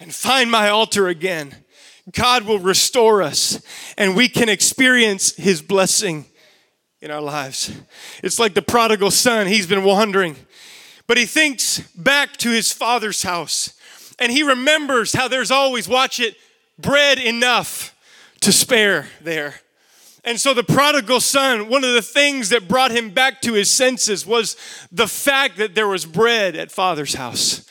[0.00, 1.54] and find my altar again,
[2.12, 3.60] God will restore us
[3.98, 6.26] and we can experience his blessing
[7.00, 7.72] in our lives.
[8.22, 10.36] It's like the prodigal son, he's been wandering,
[11.06, 13.75] but he thinks back to his father's house
[14.18, 16.36] and he remembers how there's always, watch it,
[16.78, 17.94] bread enough
[18.40, 19.60] to spare there.
[20.24, 23.70] And so the prodigal son, one of the things that brought him back to his
[23.70, 24.56] senses was
[24.90, 27.64] the fact that there was bread at father's house,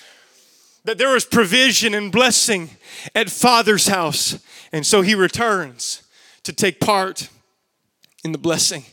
[0.86, 2.70] that there was provision and blessing
[3.14, 4.40] at father's house.
[4.72, 6.04] And so he returns
[6.44, 7.30] to take part
[8.24, 8.86] in the blessing.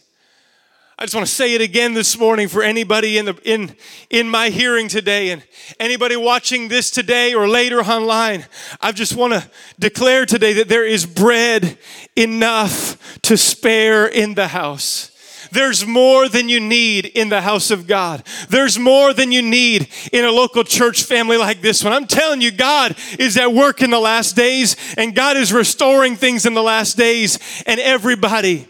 [1.03, 3.75] I just want to say it again this morning for anybody in the in
[4.09, 5.43] in my hearing today and
[5.81, 8.47] anybody watching this today or later online.
[8.81, 11.77] I just want to declare today that there is bread
[12.15, 15.11] enough to spare in the house.
[15.51, 18.23] There's more than you need in the house of God.
[18.49, 21.93] There's more than you need in a local church family like this one.
[21.93, 26.15] I'm telling you, God is at work in the last days, and God is restoring
[26.15, 28.69] things in the last days, and everybody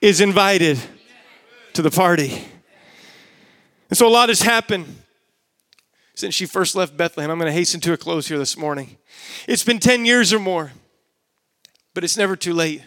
[0.00, 0.80] is invited
[1.76, 2.42] to the party.
[3.90, 4.86] And so a lot has happened
[6.14, 7.30] since she first left Bethlehem.
[7.30, 8.96] I'm going to hasten to a close here this morning.
[9.46, 10.72] It's been 10 years or more,
[11.92, 12.82] but it's never too late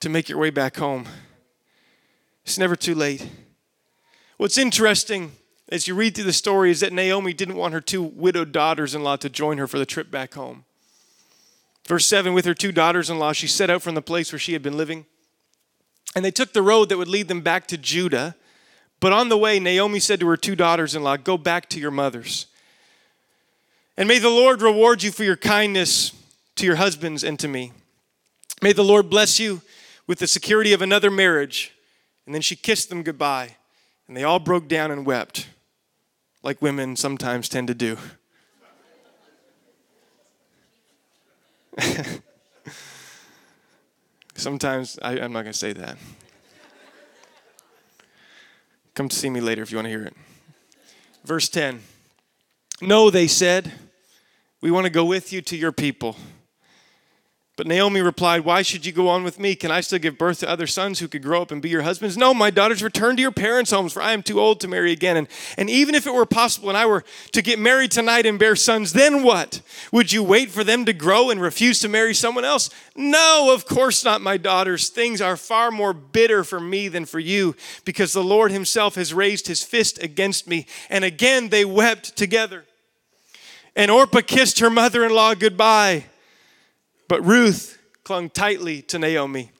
[0.00, 1.06] to make your way back home.
[2.44, 3.26] It's never too late.
[4.36, 5.32] What's interesting
[5.70, 8.94] as you read through the story is that Naomi didn't want her two widowed daughters
[8.94, 10.66] in law to join her for the trip back home.
[11.86, 14.38] Verse 7 With her two daughters in law, she set out from the place where
[14.38, 15.06] she had been living.
[16.14, 18.34] And they took the road that would lead them back to Judah.
[19.00, 21.80] But on the way, Naomi said to her two daughters in law, Go back to
[21.80, 22.46] your mothers.
[23.96, 26.12] And may the Lord reward you for your kindness
[26.56, 27.72] to your husbands and to me.
[28.62, 29.62] May the Lord bless you
[30.06, 31.72] with the security of another marriage.
[32.26, 33.56] And then she kissed them goodbye.
[34.06, 35.48] And they all broke down and wept,
[36.42, 37.98] like women sometimes tend to do.
[44.38, 45.98] Sometimes I, am not going to say that.
[48.94, 50.14] Come to see me later if you want to hear it.
[51.24, 51.80] Verse 10
[52.80, 53.72] No, they said,
[54.60, 56.16] we want to go with you to your people.
[57.58, 59.56] But Naomi replied, Why should you go on with me?
[59.56, 61.82] Can I still give birth to other sons who could grow up and be your
[61.82, 62.16] husbands?
[62.16, 64.92] No, my daughters, return to your parents' homes, for I am too old to marry
[64.92, 65.16] again.
[65.16, 68.38] And, and even if it were possible and I were to get married tonight and
[68.38, 69.60] bear sons, then what?
[69.90, 72.70] Would you wait for them to grow and refuse to marry someone else?
[72.94, 74.88] No, of course not, my daughters.
[74.88, 79.12] Things are far more bitter for me than for you, because the Lord Himself has
[79.12, 80.64] raised His fist against me.
[80.88, 82.66] And again they wept together.
[83.74, 86.04] And Orpah kissed her mother in law goodbye.
[87.08, 89.50] But Ruth clung tightly to Naomi.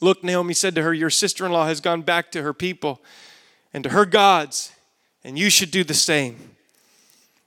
[0.00, 3.00] Look, Naomi said to her, Your sister in law has gone back to her people
[3.72, 4.72] and to her gods,
[5.24, 6.56] and you should do the same.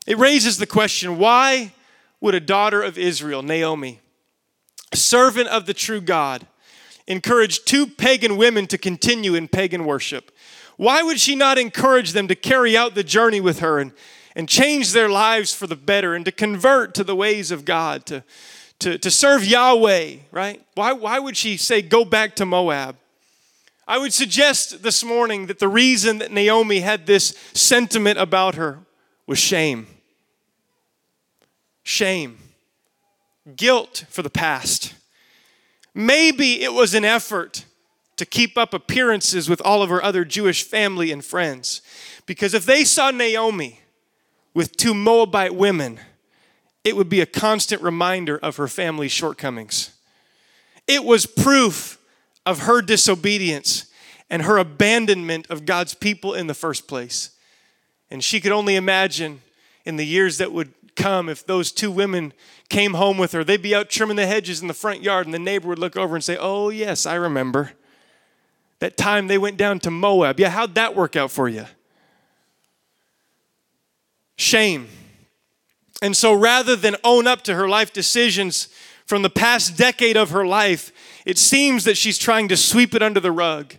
[0.08, 1.74] It raises the question why
[2.22, 4.00] would a daughter of Israel, Naomi,
[4.92, 6.48] a servant of the true God,
[7.08, 10.32] encourage two pagan women to continue in pagan worship?
[10.78, 13.92] Why would she not encourage them to carry out the journey with her and,
[14.36, 18.06] and change their lives for the better and to convert to the ways of God,
[18.08, 18.24] to,
[18.80, 20.62] to, to serve Yahweh, right?
[20.76, 22.98] Why, why would she say, go back to Moab?
[23.88, 28.80] I would suggest this morning that the reason that Naomi had this sentiment about her
[29.28, 29.88] was shame.
[31.84, 32.40] Shame.
[33.56, 34.96] Guilt for the past.
[35.94, 37.66] Maybe it was an effort
[38.18, 41.82] to keep up appearances with all of her other Jewish family and friends.
[42.26, 43.82] Because if they saw Naomi
[44.54, 46.00] with two Moabite women,
[46.86, 49.90] it would be a constant reminder of her family's shortcomings.
[50.88, 52.00] It was proof
[52.46, 53.88] of her disobedience
[54.30, 57.32] and her abandonment of God's people in the first place.
[58.12, 59.42] And she could only imagine
[59.84, 62.34] in the years that would come if those two women
[62.70, 63.44] came home with her.
[63.44, 65.98] They'd be out trimming the hedges in the front yard, and the neighbor would look
[65.98, 67.72] over and say, Oh, yes, I remember.
[68.80, 70.40] That time they went down to Moab.
[70.40, 71.66] Yeah, how'd that work out for you?
[74.38, 74.88] Shame
[76.02, 78.68] and so rather than own up to her life decisions
[79.06, 80.92] from the past decade of her life,
[81.26, 83.76] it seems that she's trying to sweep it under the rug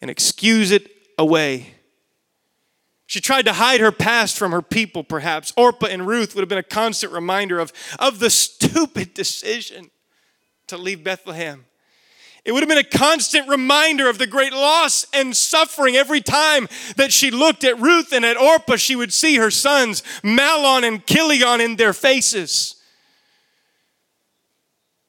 [0.00, 1.74] and excuse it away.
[3.06, 5.52] She tried to hide her past from her people, perhaps.
[5.56, 9.90] Orpah and Ruth would have been a constant reminder of, of the stupid decision
[10.66, 11.66] to leave Bethlehem.
[12.44, 16.68] It would have been a constant reminder of the great loss and suffering every time
[16.96, 18.76] that she looked at Ruth and at Orpah.
[18.76, 22.76] She would see her sons, Mahlon and Chilion, in their faces.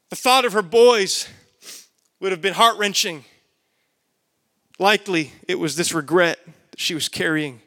[0.09, 1.27] The thought of her boys
[2.21, 3.25] would have been heart wrenching.
[4.79, 6.39] Likely it was this regret
[6.71, 7.59] that she was carrying.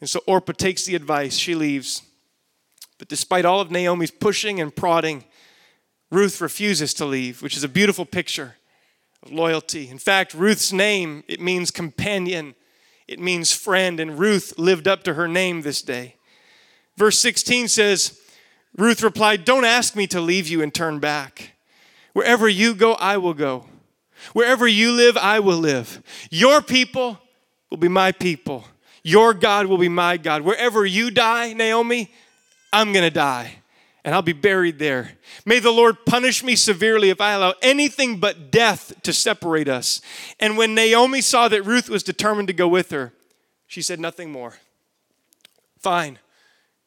[0.00, 2.00] And so Orpah takes the advice, she leaves.
[2.98, 5.24] But despite all of Naomi's pushing and prodding,
[6.10, 8.56] Ruth refuses to leave, which is a beautiful picture
[9.30, 9.88] loyalty.
[9.88, 12.54] In fact, Ruth's name, it means companion,
[13.06, 16.16] it means friend, and Ruth lived up to her name this day.
[16.96, 18.20] Verse 16 says,
[18.76, 21.52] Ruth replied, Don't ask me to leave you and turn back.
[22.12, 23.66] Wherever you go, I will go.
[24.32, 26.02] Wherever you live, I will live.
[26.30, 27.18] Your people
[27.70, 28.64] will be my people.
[29.02, 30.42] Your God will be my God.
[30.42, 32.12] Wherever you die, Naomi,
[32.72, 33.61] I'm going to die
[34.04, 35.12] and I'll be buried there.
[35.44, 40.00] May the Lord punish me severely if I allow anything but death to separate us.
[40.40, 43.12] And when Naomi saw that Ruth was determined to go with her,
[43.66, 44.54] she said nothing more.
[45.78, 46.18] Fine,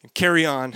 [0.01, 0.75] and carry on.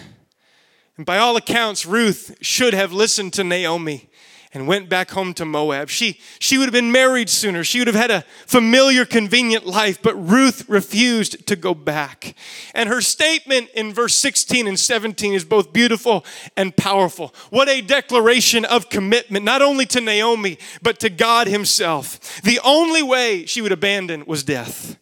[0.98, 4.09] And by all accounts, Ruth should have listened to Naomi
[4.52, 5.90] and went back home to Moab.
[5.90, 7.64] She, she would have been married sooner.
[7.64, 12.36] She would have had a familiar, convenient life, but Ruth refused to go back.
[12.74, 16.26] And her statement in verse 16 and 17 is both beautiful
[16.58, 17.34] and powerful.
[17.52, 22.42] What a declaration of commitment, not only to Naomi, but to God Himself.
[22.42, 24.98] The only way she would abandon was death.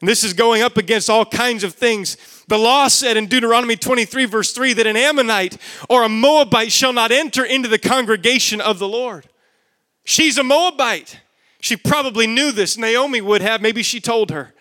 [0.00, 2.16] And this is going up against all kinds of things.
[2.52, 5.56] The law said in Deuteronomy 23, verse 3, that an Ammonite
[5.88, 9.26] or a Moabite shall not enter into the congregation of the Lord.
[10.04, 11.18] She's a Moabite.
[11.62, 12.76] She probably knew this.
[12.76, 13.62] Naomi would have.
[13.62, 14.52] Maybe she told her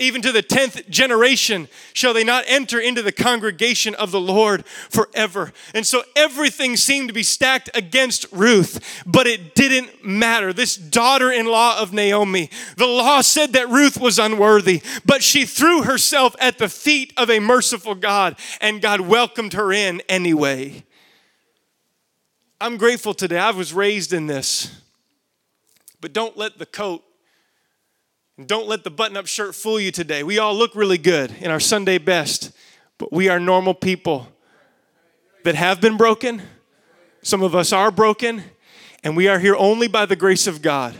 [0.00, 4.66] even to the tenth generation shall they not enter into the congregation of the Lord
[4.66, 5.52] forever.
[5.74, 10.52] And so everything seemed to be stacked against Ruth, but it didn't matter.
[10.52, 15.44] This daughter in law of Naomi, the law said that Ruth was unworthy, but she
[15.44, 20.84] threw herself at the feet of a merciful God, and God welcomed her in anyway.
[22.60, 23.38] I'm grateful today.
[23.38, 24.80] I was raised in this.
[26.00, 27.04] But don't let the coat
[28.46, 30.22] don't let the button up shirt fool you today.
[30.22, 32.52] We all look really good in our Sunday best,
[32.98, 34.28] but we are normal people
[35.44, 36.42] that have been broken.
[37.22, 38.42] Some of us are broken,
[39.02, 40.94] and we are here only by the grace of God.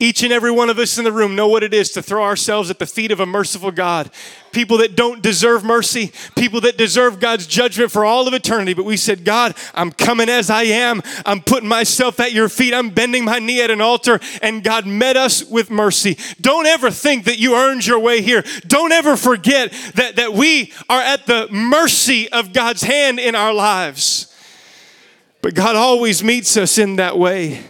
[0.00, 2.24] Each and every one of us in the room know what it is to throw
[2.24, 4.10] ourselves at the feet of a merciful God.
[4.50, 8.74] People that don't deserve mercy, people that deserve God's judgment for all of eternity.
[8.74, 11.00] But we said, God, I'm coming as I am.
[11.24, 12.74] I'm putting myself at your feet.
[12.74, 14.20] I'm bending my knee at an altar.
[14.42, 16.18] And God met us with mercy.
[16.40, 18.44] Don't ever think that you earned your way here.
[18.66, 23.54] Don't ever forget that, that we are at the mercy of God's hand in our
[23.54, 24.33] lives.
[25.44, 27.60] But God always meets us in that way.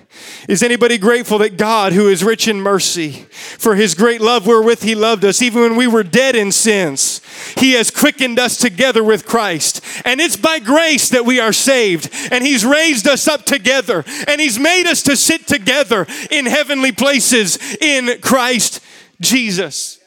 [0.48, 3.26] Is anybody grateful that God, who is rich in mercy,
[3.58, 7.20] for his great love wherewith he loved us, even when we were dead in sins,
[7.58, 9.80] he has quickened us together with Christ.
[10.04, 12.10] And it's by grace that we are saved.
[12.30, 14.04] And he's raised us up together.
[14.28, 18.78] And he's made us to sit together in heavenly places in Christ
[19.20, 19.98] Jesus.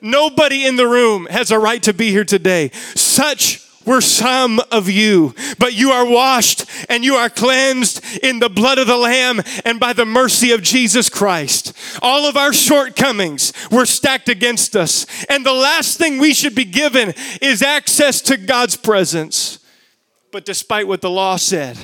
[0.00, 2.70] Nobody in the room has a right to be here today.
[2.94, 8.48] Such were some of you, but you are washed and you are cleansed in the
[8.48, 11.72] blood of the Lamb and by the mercy of Jesus Christ.
[12.02, 16.64] All of our shortcomings were stacked against us, and the last thing we should be
[16.64, 19.58] given is access to God's presence.
[20.30, 21.78] But despite what the law said,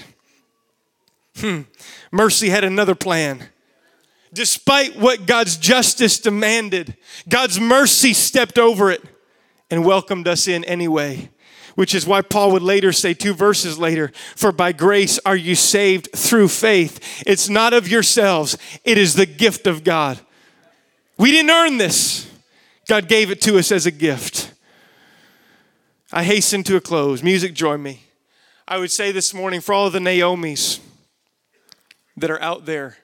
[1.37, 1.63] hmm,
[2.13, 3.49] mercy had another plan.
[4.33, 9.03] Despite what God's justice demanded, God's mercy stepped over it
[9.71, 11.31] and welcomed us in anyway
[11.77, 15.55] which is why Paul would later say, two verses later, For by grace are you
[15.55, 17.23] saved through faith.
[17.25, 20.19] It's not of yourselves, it is the gift of God.
[21.19, 22.29] We didn't earn this,
[22.89, 24.53] God gave it to us as a gift.
[26.13, 27.23] I hasten to a close.
[27.23, 28.01] Music, join me.
[28.67, 30.81] I would say this morning for all of the Naomi's
[32.17, 32.97] that are out there,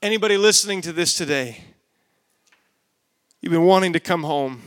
[0.00, 1.64] anybody listening to this today,
[3.40, 4.62] you've been wanting to come home.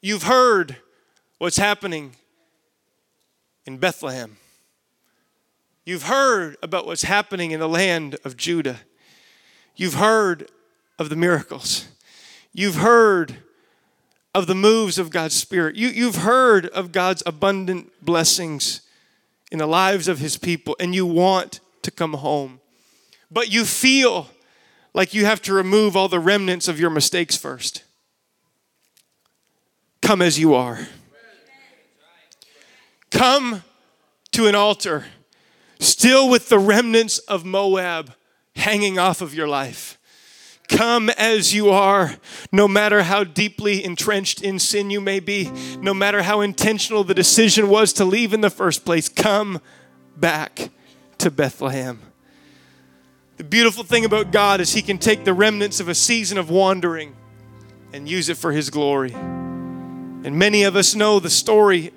[0.00, 0.76] You've heard
[1.42, 2.14] what's happening
[3.66, 4.36] in Bethlehem.
[5.84, 8.78] You've heard about what's happening in the land of Judah.
[9.74, 10.48] You've heard
[11.00, 11.88] of the miracles.
[12.52, 13.38] You've heard
[14.32, 15.74] of the moves of God's Spirit.
[15.74, 18.82] You, you've heard of God's abundant blessings
[19.50, 22.60] in the lives of His people, and you want to come home.
[23.32, 24.28] But you feel
[24.94, 27.82] like you have to remove all the remnants of your mistakes first.
[30.02, 30.86] Come as you are.
[33.12, 33.62] Come
[34.32, 35.04] to an altar
[35.78, 38.14] still with the remnants of Moab
[38.56, 39.98] hanging off of your life.
[40.68, 42.16] Come as you are,
[42.50, 45.50] no matter how deeply entrenched in sin you may be,
[45.80, 49.08] no matter how intentional the decision was to leave in the first place.
[49.08, 49.60] Come
[50.16, 50.70] back
[51.18, 52.00] to Bethlehem.
[53.36, 56.48] The beautiful thing about God is He can take the remnants of a season of
[56.48, 57.14] wandering
[57.92, 59.12] and use it for His glory.
[59.12, 61.92] And many of us know the story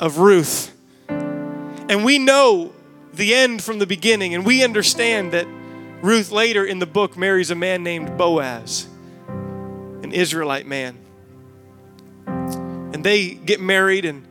[0.00, 0.72] of Ruth.
[1.08, 2.72] And we know
[3.12, 5.46] the end from the beginning, and we understand that
[6.02, 8.86] Ruth later in the book marries a man named Boaz,
[9.28, 10.98] an Israelite man.
[12.26, 14.26] And they get married, and,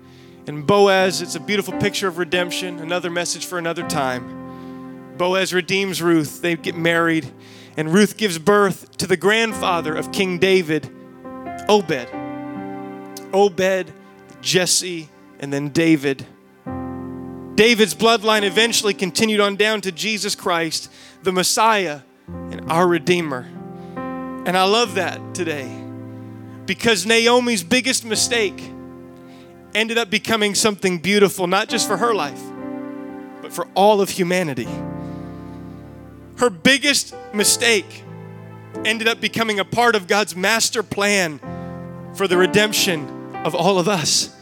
[0.47, 5.15] and Boaz, it's a beautiful picture of redemption, another message for another time.
[5.17, 7.31] Boaz redeems Ruth, they get married,
[7.77, 10.89] and Ruth gives birth to the grandfather of King David,
[11.67, 12.07] Obed.
[13.33, 13.91] Obed,
[14.41, 15.09] Jesse,
[15.45, 16.25] and then David.
[17.53, 20.91] David's bloodline eventually continued on down to Jesus Christ,
[21.21, 23.47] the Messiah and our Redeemer.
[24.47, 25.69] And I love that today
[26.65, 28.59] because Naomi's biggest mistake
[29.75, 32.41] ended up becoming something beautiful, not just for her life,
[33.43, 34.67] but for all of humanity.
[36.37, 38.03] Her biggest mistake
[38.83, 41.39] ended up becoming a part of God's master plan
[42.15, 43.07] for the redemption
[43.45, 44.34] of all of us.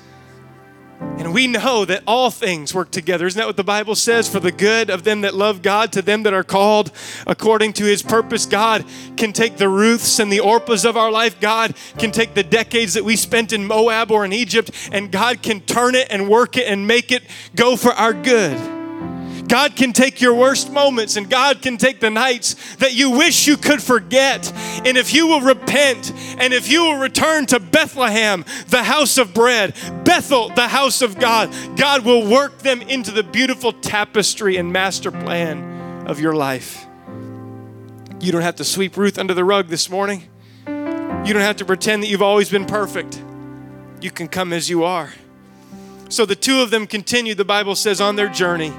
[0.99, 3.27] And we know that all things work together.
[3.27, 4.27] Isn't that what the Bible says?
[4.27, 6.91] For the good of them that love God, to them that are called
[7.27, 8.45] according to his purpose.
[8.45, 8.83] God
[9.15, 11.39] can take the Ruths and the Orpahs of our life.
[11.39, 15.41] God can take the decades that we spent in Moab or in Egypt, and God
[15.41, 17.23] can turn it and work it and make it
[17.55, 18.82] go for our good.
[19.53, 23.45] God can take your worst moments and God can take the nights that you wish
[23.45, 24.51] you could forget.
[24.83, 29.31] And if you will repent and if you will return to Bethlehem, the house of
[29.31, 29.75] bread,
[30.05, 35.11] Bethel, the house of God, God will work them into the beautiful tapestry and master
[35.11, 36.87] plan of your life.
[38.19, 40.23] You don't have to sweep Ruth under the rug this morning.
[40.65, 43.21] You don't have to pretend that you've always been perfect.
[44.01, 45.13] You can come as you are.
[46.09, 48.73] So the two of them continued, the Bible says, on their journey.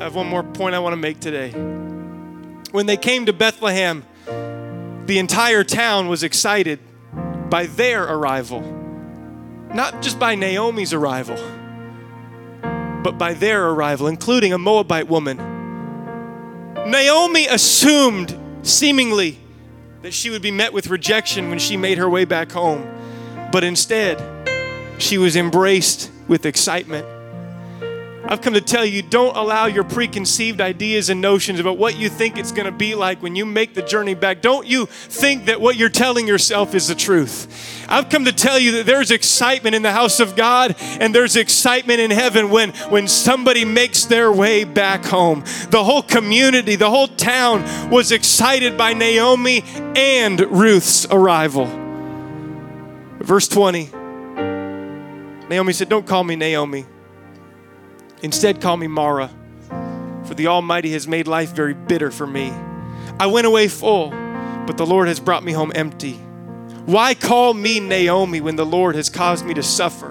[0.00, 1.50] I have one more point I want to make today.
[2.70, 4.02] When they came to Bethlehem,
[5.04, 6.78] the entire town was excited
[7.50, 8.62] by their arrival,
[9.74, 11.36] not just by Naomi's arrival,
[13.02, 15.36] but by their arrival, including a Moabite woman.
[16.90, 19.38] Naomi assumed seemingly
[20.00, 22.88] that she would be met with rejection when she made her way back home.
[23.52, 24.18] But instead,
[24.96, 27.19] she was embraced with excitement.
[28.30, 32.08] I've come to tell you don't allow your preconceived ideas and notions about what you
[32.08, 34.40] think it's going to be like when you make the journey back.
[34.40, 37.84] Don't you think that what you're telling yourself is the truth.
[37.88, 41.34] I've come to tell you that there's excitement in the house of God and there's
[41.34, 45.42] excitement in heaven when, when somebody makes their way back home.
[45.70, 49.64] The whole community, the whole town was excited by Naomi
[49.96, 51.66] and Ruth's arrival.
[53.18, 53.90] Verse 20
[55.48, 56.86] Naomi said, Don't call me Naomi.
[58.22, 59.30] Instead, call me Mara,
[60.24, 62.50] for the Almighty has made life very bitter for me.
[63.18, 66.14] I went away full, but the Lord has brought me home empty.
[66.86, 70.10] Why call me Naomi when the Lord has caused me to suffer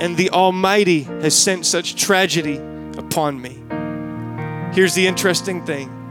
[0.00, 2.56] and the Almighty has sent such tragedy
[2.96, 3.62] upon me?
[4.74, 6.01] Here's the interesting thing.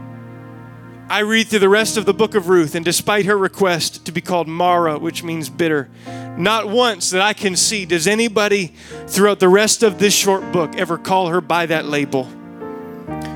[1.12, 4.12] I read through the rest of the book of Ruth, and despite her request to
[4.12, 5.90] be called Mara, which means bitter,
[6.38, 8.72] not once that I can see does anybody
[9.08, 12.24] throughout the rest of this short book ever call her by that label.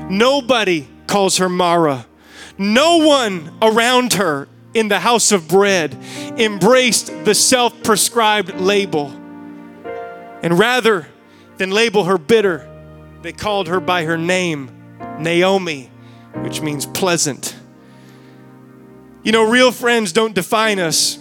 [0.09, 2.07] Nobody calls her Mara.
[2.57, 5.95] No one around her in the house of bread
[6.35, 9.09] embraced the self prescribed label.
[10.41, 11.09] And rather
[11.57, 12.67] than label her bitter,
[13.21, 14.71] they called her by her name,
[15.19, 15.91] Naomi,
[16.37, 17.53] which means pleasant.
[19.27, 21.19] You know, real friends don't define us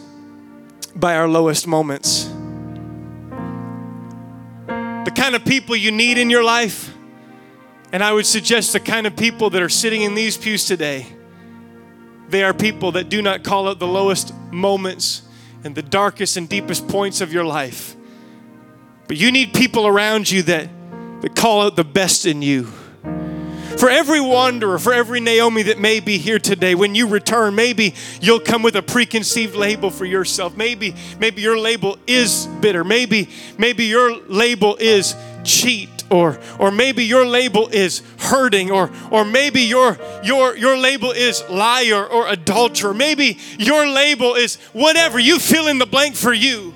[0.94, 2.26] by our lowest moments.
[4.68, 6.94] The kind of people you need in your life,
[7.90, 11.08] and I would suggest the kind of people that are sitting in these pews today,
[12.28, 15.22] they are people that do not call out the lowest moments
[15.64, 17.96] and the darkest and deepest points of your life.
[19.08, 20.68] But you need people around you that,
[21.22, 22.72] that call out the best in you
[23.78, 27.94] for every wanderer, for every Naomi that may be here today, when you return, maybe
[28.20, 30.56] you'll come with a preconceived label for yourself.
[30.56, 32.84] Maybe, maybe your label is bitter.
[32.84, 35.14] Maybe, maybe your label is
[35.44, 41.10] cheat or or maybe your label is hurting or or maybe your your your label
[41.10, 46.32] is liar or adulterer maybe your label is whatever you fill in the blank for
[46.32, 46.74] you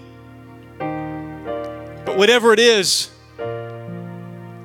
[0.78, 3.11] but whatever it is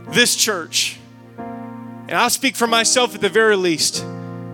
[0.10, 1.00] this church
[2.08, 4.06] and I'll speak for myself at the very least.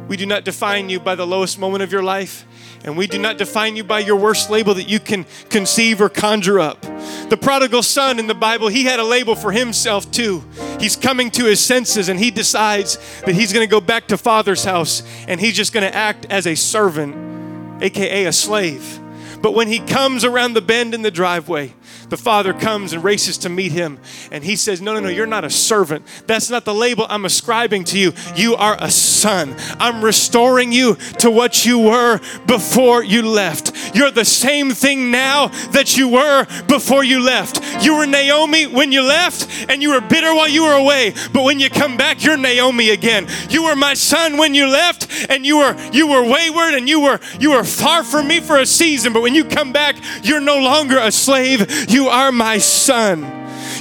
[0.08, 2.46] We do not define you by the lowest moment of your life,
[2.84, 6.10] and we do not define you by your worst label that you can conceive or
[6.10, 6.82] conjure up.
[7.30, 10.44] The prodigal son in the Bible, he had a label for himself too.
[10.80, 14.18] He's coming to his senses and he decides that he's going to go back to
[14.18, 19.00] father's house and he's just going to act as a servant, aka a slave.
[19.42, 21.74] But when he comes around the bend in the driveway,
[22.10, 24.00] the father comes and races to meet him.
[24.32, 26.06] And he says, No, no, no, you're not a servant.
[26.28, 28.14] That's not the label I'm ascribing to you.
[28.36, 29.56] You are a son.
[29.80, 33.96] I'm restoring you to what you were before you left.
[33.96, 37.62] You're the same thing now that you were before you left.
[37.84, 41.14] You were Naomi when you left, and you were bitter while you were away.
[41.34, 43.28] But when you come back, you're Naomi again.
[43.50, 47.02] You were my son when you left, and you were you were wayward and you
[47.02, 49.14] were you were far from me for a season.
[49.14, 51.81] But when you come back, you're no longer a slave.
[51.88, 53.22] You are my son.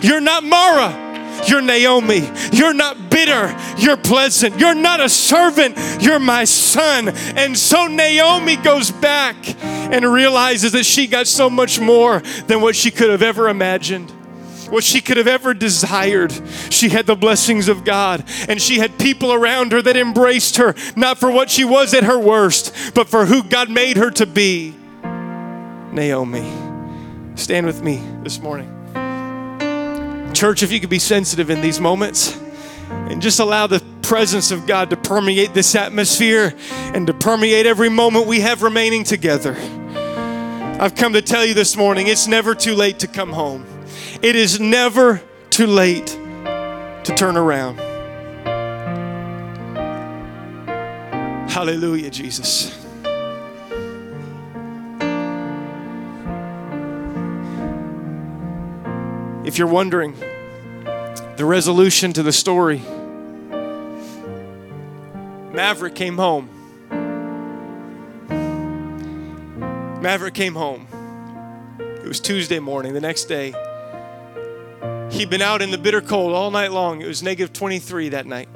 [0.02, 1.08] You're not Mara.
[1.46, 2.30] You're Naomi.
[2.52, 3.56] You're not bitter.
[3.78, 4.58] You're pleasant.
[4.58, 5.76] You're not a servant.
[6.00, 7.08] You're my son.
[7.36, 12.76] And so Naomi goes back and realizes that she got so much more than what
[12.76, 14.12] she could have ever imagined
[14.70, 16.32] what she could have ever desired.
[16.70, 20.76] She had the blessings of God, and she had people around her that embraced her,
[20.94, 24.26] not for what she was at her worst, but for who God made her to
[24.26, 24.72] be.
[25.92, 26.59] Naomi.
[27.36, 28.68] Stand with me this morning.
[30.34, 32.38] Church, if you could be sensitive in these moments
[32.90, 36.54] and just allow the presence of God to permeate this atmosphere
[36.94, 39.56] and to permeate every moment we have remaining together.
[40.80, 43.66] I've come to tell you this morning it's never too late to come home.
[44.22, 47.78] It is never too late to turn around.
[51.50, 52.79] Hallelujah, Jesus.
[59.42, 60.14] If you're wondering,
[61.36, 62.82] the resolution to the story
[65.52, 66.48] Maverick came home.
[70.00, 70.86] Maverick came home.
[71.78, 73.54] It was Tuesday morning, the next day.
[75.10, 77.00] He'd been out in the bitter cold all night long.
[77.00, 78.48] It was negative 23 that night.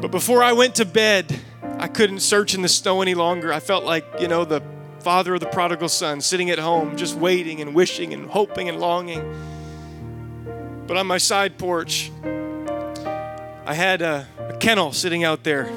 [0.00, 1.40] But before I went to bed,
[1.78, 3.52] I couldn't search in the snow any longer.
[3.52, 4.60] I felt like, you know, the
[5.04, 8.80] father of the prodigal son, sitting at home, just waiting and wishing and hoping and
[8.80, 9.22] longing.
[10.86, 15.70] But on my side porch, I had a, a kennel sitting out there,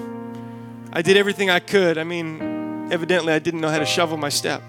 [0.94, 1.98] I did everything I could.
[1.98, 4.64] I mean, evidently, I didn't know how to shovel my step.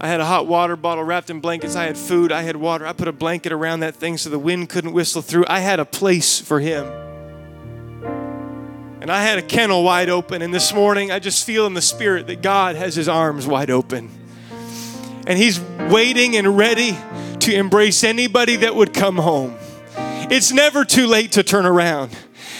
[0.00, 1.76] I had a hot water bottle wrapped in blankets.
[1.76, 2.32] I had food.
[2.32, 2.86] I had water.
[2.86, 5.44] I put a blanket around that thing so the wind couldn't whistle through.
[5.48, 7.07] I had a place for him.
[9.00, 10.42] And I had a kennel wide open.
[10.42, 13.70] And this morning, I just feel in the spirit that God has his arms wide
[13.70, 14.10] open.
[15.26, 16.96] And he's waiting and ready
[17.40, 19.56] to embrace anybody that would come home.
[20.30, 22.16] It's never too late to turn around.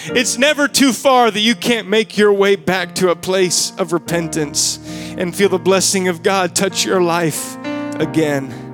[0.06, 3.92] It's never too far that you can't make your way back to a place of
[3.92, 4.78] repentance
[5.18, 7.56] and feel the blessing of God touch your life
[7.96, 8.66] again.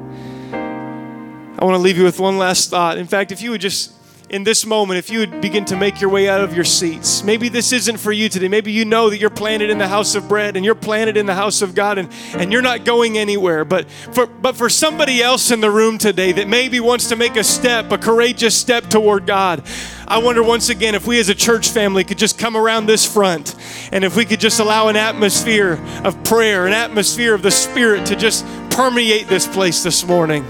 [1.58, 2.98] I want to leave you with one last thought.
[2.98, 3.93] In fact, if you would just
[4.30, 7.22] in this moment, if you would begin to make your way out of your seats,
[7.22, 8.48] maybe this isn't for you today.
[8.48, 11.26] Maybe you know that you're planted in the house of bread and you're planted in
[11.26, 13.64] the house of God and, and you're not going anywhere.
[13.64, 17.36] But for, but for somebody else in the room today that maybe wants to make
[17.36, 19.62] a step, a courageous step toward God,
[20.08, 23.10] I wonder once again if we as a church family could just come around this
[23.10, 23.54] front
[23.92, 28.06] and if we could just allow an atmosphere of prayer, an atmosphere of the Spirit
[28.06, 30.44] to just permeate this place this morning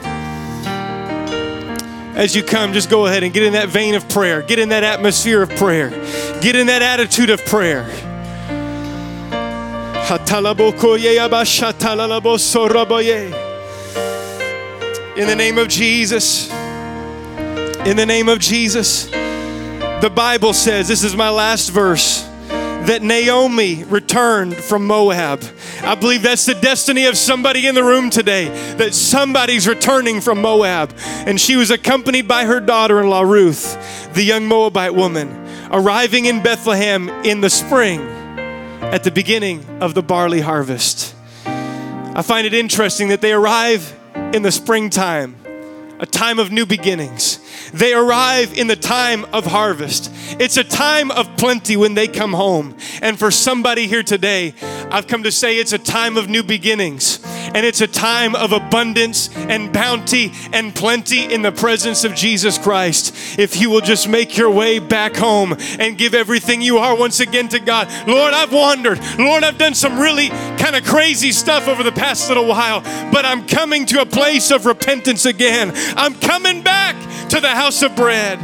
[2.15, 4.69] as you come, just go ahead and get in that vein of prayer, get in
[4.69, 5.91] that atmosphere of prayer,
[6.41, 7.83] get in that attitude of prayer.
[15.17, 21.17] In the name of Jesus, in the name of Jesus, the Bible says, this is
[21.17, 22.29] my last verse
[22.87, 25.43] that Naomi returned from Moab.
[25.83, 30.43] I believe that's the destiny of somebody in the room today, that somebody's returning from
[30.43, 30.95] Moab.
[30.99, 35.29] And she was accompanied by her daughter in law, Ruth, the young Moabite woman,
[35.71, 38.01] arriving in Bethlehem in the spring
[38.81, 41.15] at the beginning of the barley harvest.
[41.47, 45.37] I find it interesting that they arrive in the springtime,
[45.99, 47.41] a time of new beginnings.
[47.73, 50.11] They arrive in the time of harvest.
[50.41, 52.77] It's a time of plenty when they come home.
[53.03, 54.55] And for somebody here today,
[54.91, 57.21] I've come to say it's a time of new beginnings.
[57.25, 62.59] And it's a time of abundance and bounty and plenty in the presence of Jesus
[62.59, 63.39] Christ.
[63.39, 67.21] If you will just make your way back home and give everything you are once
[67.21, 67.89] again to God.
[68.09, 69.01] Lord, I've wandered.
[69.19, 72.81] Lord, I've done some really kind of crazy stuff over the past little while,
[73.13, 75.73] but I'm coming to a place of repentance again.
[75.97, 76.97] I'm coming back
[77.31, 78.39] to the house of bread.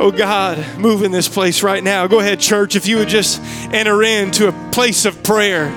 [0.00, 2.06] Oh God, move in this place right now.
[2.06, 3.42] Go ahead, church, if you would just
[3.72, 5.70] enter into a place of prayer.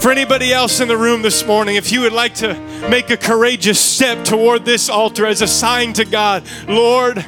[0.00, 2.54] For anybody else in the room this morning, if you would like to
[2.90, 7.24] make a courageous step toward this altar as a sign to God, Lord,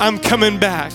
[0.00, 0.92] I'm coming back.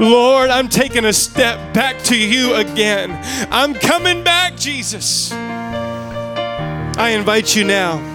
[0.00, 3.10] Lord, I'm taking a step back to you again.
[3.50, 5.32] I'm coming back, Jesus.
[5.32, 8.09] I invite you now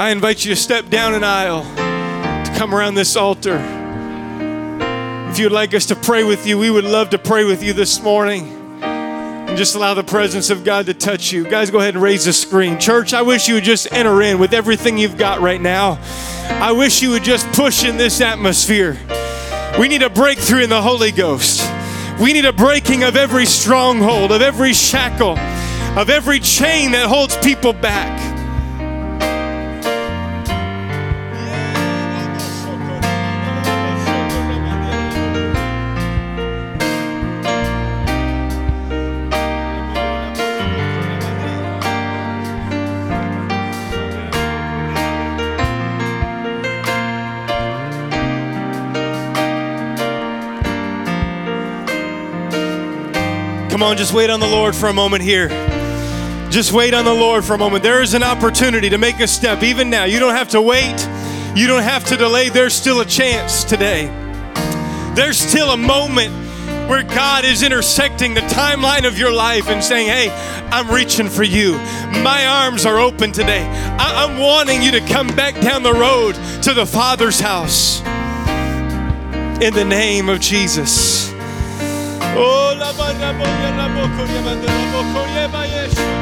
[0.00, 3.58] I invite you to step down an aisle, to come around this altar.
[5.28, 7.74] If you'd like us to pray with you, we would love to pray with you
[7.74, 8.48] this morning.
[8.82, 11.44] And just allow the presence of God to touch you.
[11.44, 12.80] Guys, go ahead and raise the screen.
[12.80, 15.98] Church, I wish you would just enter in with everything you've got right now.
[16.48, 18.96] I wish you would just push in this atmosphere.
[19.78, 21.60] We need a breakthrough in the Holy Ghost.
[22.18, 25.38] We need a breaking of every stronghold, of every shackle,
[25.98, 28.29] of every chain that holds people back.
[53.80, 55.48] Come on, just wait on the Lord for a moment here.
[56.50, 57.82] Just wait on the Lord for a moment.
[57.82, 60.04] There is an opportunity to make a step even now.
[60.04, 61.08] You don't have to wait,
[61.56, 62.50] you don't have to delay.
[62.50, 64.08] There's still a chance today.
[65.14, 66.30] There's still a moment
[66.90, 70.28] where God is intersecting the timeline of your life and saying, Hey,
[70.70, 71.78] I'm reaching for you.
[72.22, 73.66] My arms are open today.
[73.98, 78.00] I- am wanting you to come back down the road to the Father's house.
[79.62, 81.32] In the name of Jesus.
[82.36, 86.19] Oh, la barra boia raboko, nie będę raboko, nie ma jeszcze.